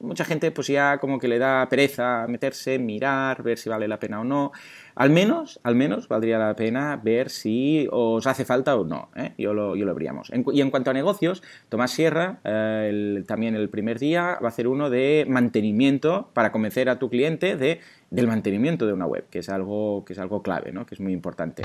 [0.00, 3.98] mucha gente pues ya como que le da pereza meterse, mirar, ver si vale la
[3.98, 4.52] pena o no.
[4.98, 9.10] Al menos, al menos valdría la pena ver si os hace falta o no.
[9.14, 9.32] ¿eh?
[9.38, 10.28] Yo, lo, yo lo veríamos.
[10.52, 14.66] y en cuanto a negocios, Tomás Sierra, eh, también el primer día, va a hacer
[14.66, 17.78] uno de mantenimiento para convencer a tu cliente de
[18.10, 20.86] del mantenimiento de una web, que es algo, que es algo clave, ¿no?
[20.86, 21.62] que es muy importante.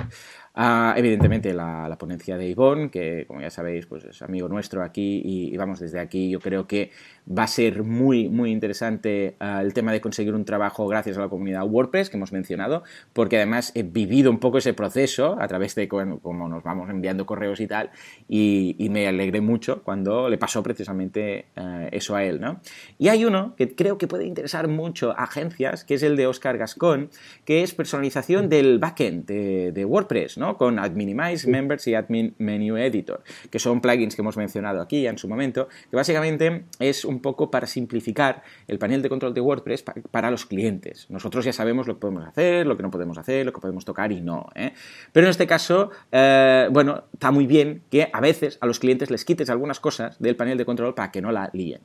[0.56, 5.22] Ah, evidentemente la, ponencia de Ivonne, que como ya sabéis, pues es amigo nuestro aquí
[5.24, 6.92] y, vamos desde aquí, yo creo que
[7.28, 11.22] va a ser muy, muy interesante ah, el tema de conseguir un trabajo gracias a
[11.22, 15.48] la comunidad WordPress que hemos mencionado, porque además he vivido un poco ese proceso a
[15.48, 17.92] través de cómo nos vamos enviando correos y tal,
[18.28, 22.40] y, me alegré mucho cuando le pasó precisamente ah, eso a él.
[22.40, 22.60] ¿no?
[23.00, 26.28] Y hay uno que creo que puede interesar mucho a agencias, que es el de
[26.28, 27.10] Oscar Gascon,
[27.46, 30.58] que es personalización del backend de, WordPress, ¿no?
[30.58, 35.18] Con Adminimize, Members y Admin Menu Editor, que son plugins que hemos mencionado aquí en
[35.18, 39.84] su momento, que básicamente es un poco para simplificar el panel de control de WordPress
[40.12, 41.08] para los clientes.
[41.10, 43.86] Nosotros ya sabemos lo que podemos hacer, lo que no podemos hacer, lo que podemos
[43.86, 44.48] tocar y no.
[44.56, 44.74] ¿eh?
[45.12, 49.10] Pero en este caso, eh, bueno, está muy bien que a veces a los clientes
[49.10, 51.82] les quites algunas cosas del panel de control para que no la líen.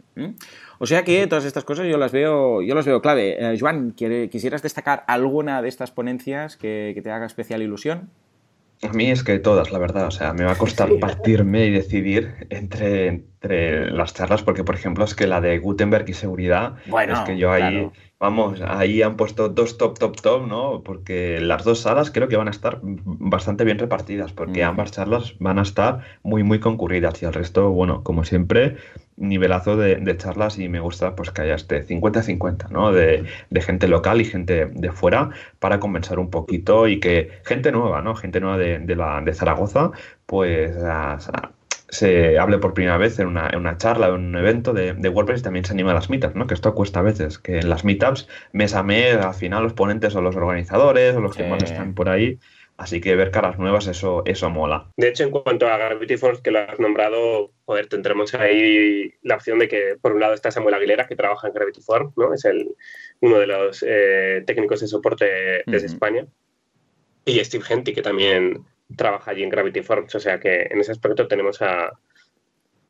[0.78, 3.36] O sea que todas estas cosas yo las veo, yo las veo clave.
[3.38, 8.10] Eh, Joan, ¿quisieras destacar alguna de estas ponencias que, te haga especial ilusión?
[8.82, 10.06] A mí es que todas, la verdad.
[10.06, 14.74] O sea, me va a costar partirme y decidir entre, entre las charlas, porque, por
[14.74, 19.00] ejemplo, es que la de Gutenberg y seguridad, bueno, es que yo ahí Vamos, ahí
[19.02, 20.82] han puesto dos top, top, top, ¿no?
[20.82, 25.36] Porque las dos salas creo que van a estar bastante bien repartidas, porque ambas charlas
[25.38, 27.22] van a estar muy, muy concurridas.
[27.22, 28.76] Y el resto, bueno, como siempre,
[29.18, 32.92] nivelazo de, charlas y me gusta pues que haya este 50-50, ¿no?
[32.92, 33.24] De,
[33.60, 38.14] gente local y gente de fuera para compensar un poquito y que gente nueva, ¿no?
[38.14, 39.90] Gente nueva de, de la, de Zaragoza,
[40.26, 40.74] pues
[41.90, 44.92] se hable por primera vez en una, en una charla o en un evento de,
[44.92, 46.46] de, WordPress y también se anima a las meetups, ¿no?
[46.46, 49.72] Que esto cuesta a veces, que en las meetups, mes a mes, al final los
[49.72, 52.38] ponentes o los organizadores o los que más están por ahí.
[52.78, 54.86] Así que ver caras nuevas, eso, eso mola.
[54.96, 59.34] De hecho, en cuanto a Gravity Force, que lo has nombrado, joder, tendremos ahí la
[59.34, 62.32] opción de que, por un lado, está Samuel Aguilera, que trabaja en Gravity Force, ¿no?
[62.32, 62.76] Es el,
[63.20, 66.28] uno de los eh, técnicos de soporte desde España.
[67.24, 68.64] Y Steve Henty, que también
[68.96, 71.98] trabaja allí en Gravity Forms, o sea que en ese aspecto tenemos a,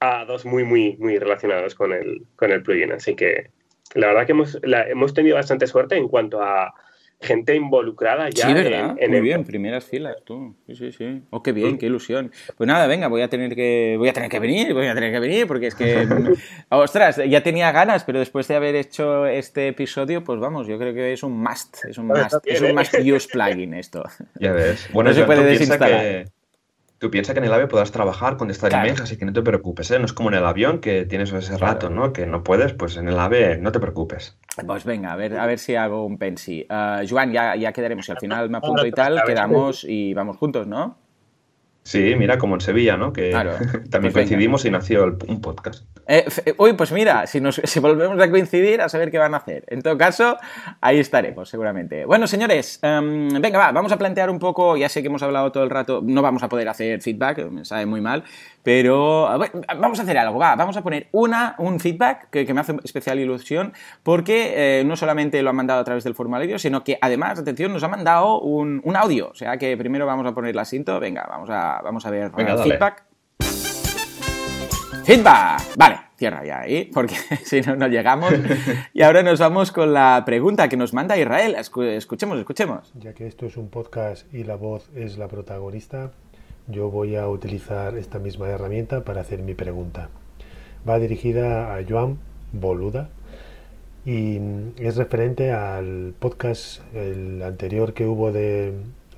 [0.01, 2.93] a dos muy, muy, muy relacionados con el, con el plugin.
[2.93, 3.53] Así que
[3.95, 6.75] la verdad que hemos, hemos tenido bastante suerte en cuanto a,
[7.21, 8.47] gente involucrada ya.
[8.47, 8.97] Sí, ¿verdad?
[9.09, 10.55] Muy bien, primeras filas, tú.
[10.67, 11.23] Sí, sí, sí.
[11.31, 12.31] Oh, qué bien, qué ilusión.
[12.57, 15.13] Pues nada, venga, voy a tener que voy a tener que venir, voy a tener
[15.13, 16.07] que venir porque es que
[16.69, 20.95] ostras, ya tenía ganas, pero después de haber hecho este episodio, pues vamos, yo creo
[20.95, 24.05] que es un must, es un must, es un must use plugin esto.
[24.41, 24.89] Ya ves.
[24.93, 26.27] Bueno, no se puede desinstalar.
[26.99, 29.89] Tú piensas que en el AVE podrás trabajar, contestar emails, así que no te preocupes,
[29.93, 30.01] ¿eh?
[30.01, 32.13] No es como en el avión que tienes ese rato, ¿no?
[32.13, 34.37] Que no puedes, pues en el AVE no te preocupes.
[34.67, 36.67] Pues venga, a ver, a ver si hago un pensi.
[36.69, 38.07] Uh, Joan, ya, ya quedaremos.
[38.07, 41.08] Si al final me apunto y tal, quedamos y vamos juntos, ¿no?
[41.89, 43.15] Sí, mira, como en Sevilla, ¿no?
[43.15, 43.31] Que
[43.91, 45.87] también pues coincidimos y nació un podcast.
[46.07, 46.27] Eh,
[46.59, 49.65] uy, pues mira, si, nos, si volvemos a coincidir, a saber qué van a hacer.
[49.69, 50.37] En todo caso,
[50.83, 52.05] ahí estaremos, seguramente.
[52.05, 55.51] Bueno, señores, em, venga, va, vamos a plantear un poco, ya sé que hemos hablado
[55.51, 58.23] todo el rato, no vamos a poder hacer feedback, me sabe muy mal,
[58.63, 59.27] pero
[59.79, 63.19] vamos a hacer algo, va, vamos a poner una, un feedback que, me hace especial
[63.19, 63.73] ilusión,
[64.03, 67.73] porque eh, no solamente lo han mandado a través del formulario, sino que además, atención,
[67.73, 69.31] nos ha mandado un, un audio.
[69.31, 72.31] O sea que primero vamos a poner la cinta, venga, vamos a, vamos a ver
[72.37, 73.05] el feedback.
[75.05, 75.63] Feedback.
[75.77, 77.15] Vale, cierra ya ahí, porque
[77.45, 78.33] si no, no llegamos.
[78.93, 81.55] Y ahora nos vamos con la pregunta que nos manda Israel.
[81.57, 82.93] Escuchemos, escuchemos.
[82.95, 86.11] Ya que esto es un podcast y la voz es la protagonista,
[86.67, 90.11] yo voy a utilizar esta misma herramienta para hacer mi pregunta.
[90.87, 92.19] Va dirigida a Joan
[92.53, 93.09] Boluda
[94.05, 94.41] y
[94.79, 98.73] es referente al podcast, el anterior que hubo de,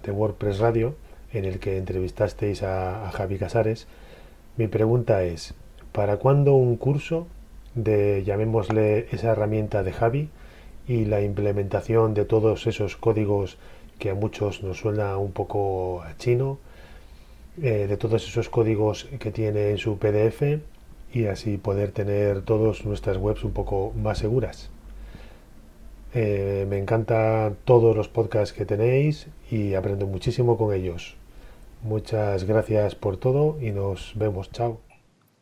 [0.06, 0.94] WordPress Radio,
[1.32, 3.86] en el que entrevistasteis a, Javi Casares.
[4.56, 5.54] Mi pregunta es,
[5.92, 7.26] ¿Para cuándo un curso
[7.74, 10.28] de, llamémosle, esa herramienta de Javi
[10.86, 13.58] y la implementación de todos esos códigos
[13.98, 16.58] que a muchos nos suena un poco a chino,
[17.60, 20.60] eh, de todos esos códigos que tiene en su PDF
[21.12, 24.70] y así poder tener todas nuestras webs un poco más seguras?
[26.14, 31.19] Eh, me encantan todos los podcasts que tenéis y aprendo muchísimo con ellos.
[31.82, 34.50] Muchas gracias por todo y nos vemos.
[34.50, 34.80] Chao.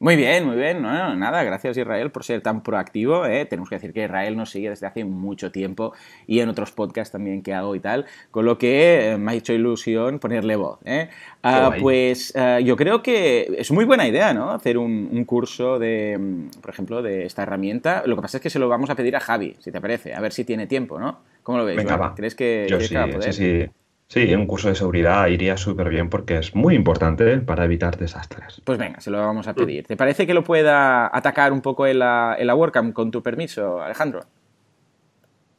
[0.00, 0.80] Muy bien, muy bien.
[0.80, 3.26] No, nada, gracias Israel por ser tan proactivo.
[3.26, 3.44] ¿eh?
[3.46, 5.92] Tenemos que decir que Israel nos sigue desde hace mucho tiempo
[6.28, 9.34] y en otros podcasts también que hago y tal, con lo que eh, me ha
[9.34, 10.78] hecho ilusión ponerle voz.
[10.84, 11.08] ¿eh?
[11.42, 14.52] Ah, pues ah, yo creo que es muy buena idea, ¿no?
[14.52, 18.04] Hacer un, curso de, mm, por ejemplo, de esta herramienta.
[18.06, 20.14] Lo que pasa es que se lo vamos a pedir a Javi, si te parece,
[20.14, 21.18] a ver si tiene tiempo, ¿no?
[21.42, 21.76] ¿Cómo lo ves?
[21.76, 23.70] Venga, ¿Crees que, yo sí, Sí, sí.
[24.08, 28.62] Sí, un curso de seguridad iría súper bien porque es muy importante para evitar desastres.
[28.64, 29.86] Pues venga, se lo vamos a pedir.
[29.86, 33.22] ¿Te parece que lo pueda atacar un poco en la, en la WordCamp con tu
[33.22, 34.22] permiso, Alejandro?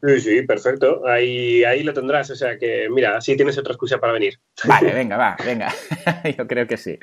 [0.01, 1.05] Sí, sí, perfecto.
[1.07, 2.29] Ahí, ahí lo tendrás.
[2.29, 4.39] O sea que, mira, así tienes otra excusa para venir.
[4.65, 5.73] Vale, venga, va, venga.
[6.37, 6.97] Yo creo que sí.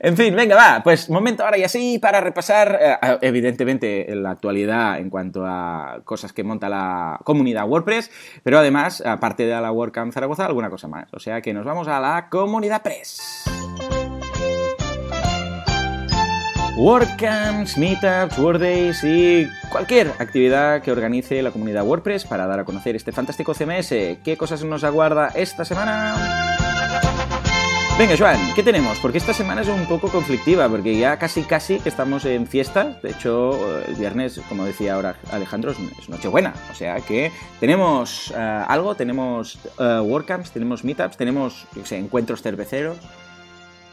[0.00, 0.82] En fin, venga, va.
[0.82, 6.32] Pues momento ahora y así para repasar, eh, evidentemente, la actualidad en cuanto a cosas
[6.32, 8.10] que monta la comunidad WordPress,
[8.42, 11.12] pero además, aparte de la WordCamp Zaragoza, alguna cosa más.
[11.12, 13.44] O sea que nos vamos a la comunidad Press.
[16.76, 22.96] WordCamps, Meetups, WordDays y cualquier actividad que organice la comunidad WordPress para dar a conocer
[22.96, 23.88] este fantástico CMS.
[24.24, 26.56] ¿Qué cosas nos aguarda esta semana?
[28.00, 28.98] Venga, Joan, ¿qué tenemos?
[28.98, 33.02] Porque esta semana es un poco conflictiva, porque ya casi casi estamos en fiestas.
[33.02, 36.54] De hecho, el viernes, como decía ahora Alejandro, es Nochebuena.
[36.70, 42.96] O sea que tenemos eh, algo, tenemos uh, WordCamps, tenemos Meetups, tenemos encuentros cerveceros.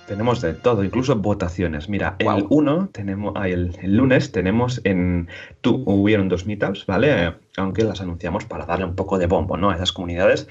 [0.07, 1.89] Tenemos de todo, incluso votaciones.
[1.89, 5.27] Mira, el 1 tenemos, el, lunes tenemos en,
[5.59, 7.35] tú, hubieron dos meetups, ¿vale?
[7.57, 9.69] Aunque las anunciamos para darle un poco de bombo, ¿no?
[9.69, 10.47] A esas comunidades.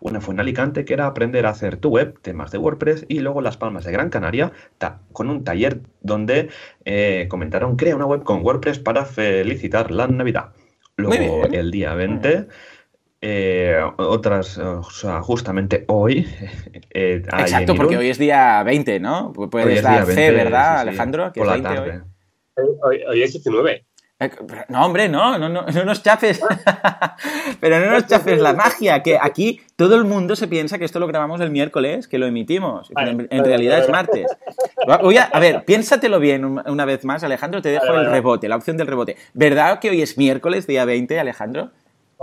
[0.00, 3.20] Una fue en Alicante, que era aprender a hacer tu web, temas de WordPress, y
[3.20, 4.52] luego Las Palmas de Gran Canaria,
[5.12, 6.50] con un taller donde
[6.84, 10.50] eh, comentaron, crea una web con WordPress para felicitar la Navidad.
[10.96, 12.48] Luego, el día 20...
[13.26, 16.28] Eh, otras, o sea, justamente hoy.
[16.96, 19.32] Eh, Exacto, porque hoy es día 20, ¿no?
[19.32, 21.32] Puedes dar fe, ¿verdad, Alejandro?
[21.32, 22.02] Por la tarde.
[22.84, 23.02] Hoy.
[23.08, 23.84] Hoy, es 19.
[24.20, 24.30] Eh,
[24.68, 26.40] no, hombre, no, no, no, no nos chafes.
[27.60, 31.00] Pero no nos chafes la magia, que aquí todo el mundo se piensa que esto
[31.00, 32.92] lo grabamos el miércoles, que lo emitimos.
[32.96, 34.30] en, realidad es martes.
[35.02, 38.54] Voy a, a ver, piénsatelo bien una vez más, Alejandro, te dejo el rebote, la
[38.54, 39.16] opción del rebote.
[39.32, 41.72] ¿Verdad que hoy es miércoles, día 20, Alejandro?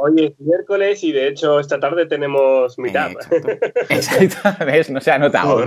[0.03, 3.11] Hoy es miércoles y de hecho esta tarde tenemos mitad.
[3.89, 4.89] Exacto, ¿ves?
[4.89, 5.63] No se ha notado.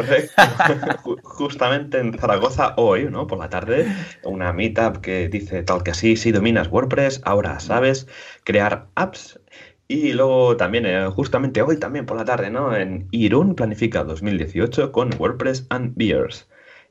[1.22, 3.28] Justamente en Zaragoza hoy, ¿no?
[3.28, 3.86] Por la tarde,
[4.24, 8.08] una meetup que dice tal que así, si dominas WordPress, ahora sabes
[8.42, 9.38] crear apps.
[9.86, 12.74] Y luego también, eh, justamente hoy también por la tarde, ¿no?
[12.74, 16.48] En Irún planifica 2018 con WordPress and Beers.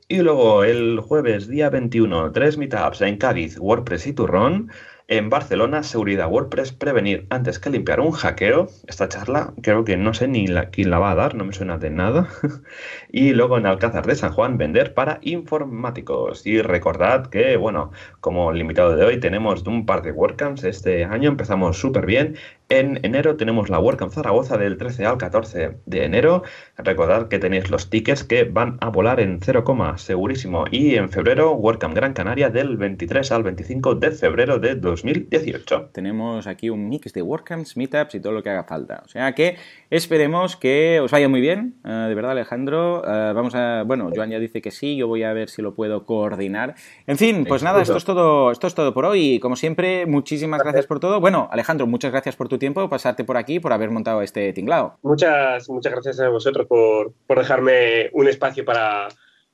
[0.08, 4.70] Y luego el jueves, día 21, tres meetups en Cádiz, WordPress y Turrón.
[5.06, 8.68] En Barcelona, seguridad WordPress, prevenir antes que limpiar un hackeo.
[8.86, 11.76] Esta charla creo que no sé ni quién la va a dar, no me suena
[11.76, 12.30] de nada.
[13.12, 16.46] y luego en Alcázar de San Juan, vender para informáticos.
[16.46, 21.28] Y recordad que, bueno, como limitado de hoy tenemos un par de WordCamps este año,
[21.28, 22.36] empezamos súper bien.
[22.70, 26.44] En enero tenemos la WordCamp Zaragoza del 13 al 14 de enero.
[26.78, 29.64] Recordad que tenéis los tickets que van a volar en 0,
[29.96, 30.64] segurísimo.
[30.70, 35.90] Y en febrero, WordCamp Gran Canaria del 23 al 25 de febrero de 2018.
[35.92, 39.02] Tenemos aquí un mix de WordCamps, Meetups y todo lo que haga falta.
[39.04, 39.56] O sea que
[39.90, 41.74] esperemos que os vaya muy bien.
[41.84, 43.02] Eh, de verdad, Alejandro.
[43.06, 43.82] Eh, vamos a.
[43.82, 44.96] Bueno, Joan ya dice que sí.
[44.96, 46.76] Yo voy a ver si lo puedo coordinar.
[47.06, 49.38] En fin, pues nada, esto es todo, esto es todo por hoy.
[49.38, 51.20] Como siempre, muchísimas gracias por todo.
[51.20, 54.98] Bueno, Alejandro, muchas gracias por tu tiempo, pasarte por aquí, por haber montado este tinglado.
[55.02, 59.08] Muchas, muchas gracias a vosotros por, por dejarme un espacio para,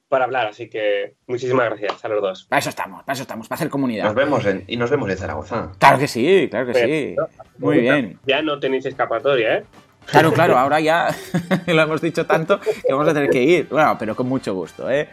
[0.08, 2.44] para hablar, así que muchísimas gracias a los dos.
[2.44, 4.04] Para eso estamos, para eso estamos, para hacer comunidad.
[4.04, 5.72] Nos vemos en, y nos vemos en Zaragoza.
[5.78, 7.16] Claro que sí, claro que sí.
[7.58, 8.18] Muy bien.
[8.26, 9.64] Ya no tenéis escapatoria, ¿eh?
[10.06, 11.14] Claro, claro, ahora ya
[11.66, 13.68] lo hemos dicho tanto que vamos a tener que ir.
[13.70, 15.08] Bueno, pero con mucho gusto, ¿eh?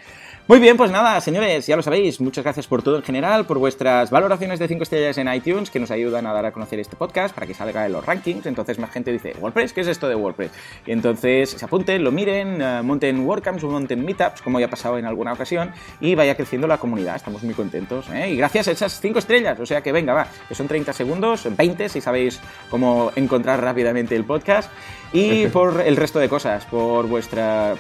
[0.48, 3.60] Muy bien, pues nada, señores, ya lo sabéis, muchas gracias por todo en general, por
[3.60, 6.96] vuestras valoraciones de 5 estrellas en iTunes que nos ayudan a dar a conocer este
[6.96, 8.46] podcast para que salga en los rankings.
[8.46, 10.52] Entonces más gente dice, WordPress, ¿qué es esto de WordPress?
[10.86, 14.70] Y entonces se apunten, lo miren, eh, monten WordCamps o monten Meetups, como ya ha
[14.70, 17.18] pasado en alguna ocasión, y vaya creciendo la comunidad.
[17.18, 18.10] Estamos muy contentos.
[18.14, 18.30] ¿eh?
[18.30, 21.46] Y gracias a esas 5 estrellas, o sea que venga, va, que son 30 segundos,
[21.58, 22.40] 20 si sabéis
[22.70, 24.72] cómo encontrar rápidamente el podcast.
[25.14, 27.76] Y por el resto de cosas, por vuestra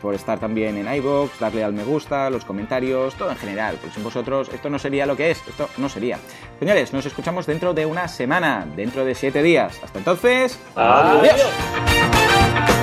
[0.00, 3.94] por, estar también en iVoox, darle al me gusta, los comentarios, todo en general, porque
[3.94, 6.18] sin vosotros esto no sería lo que es, esto no sería.
[6.58, 9.80] Señores, nos escuchamos dentro de una semana, dentro de siete días.
[9.82, 12.77] Hasta entonces, adiós.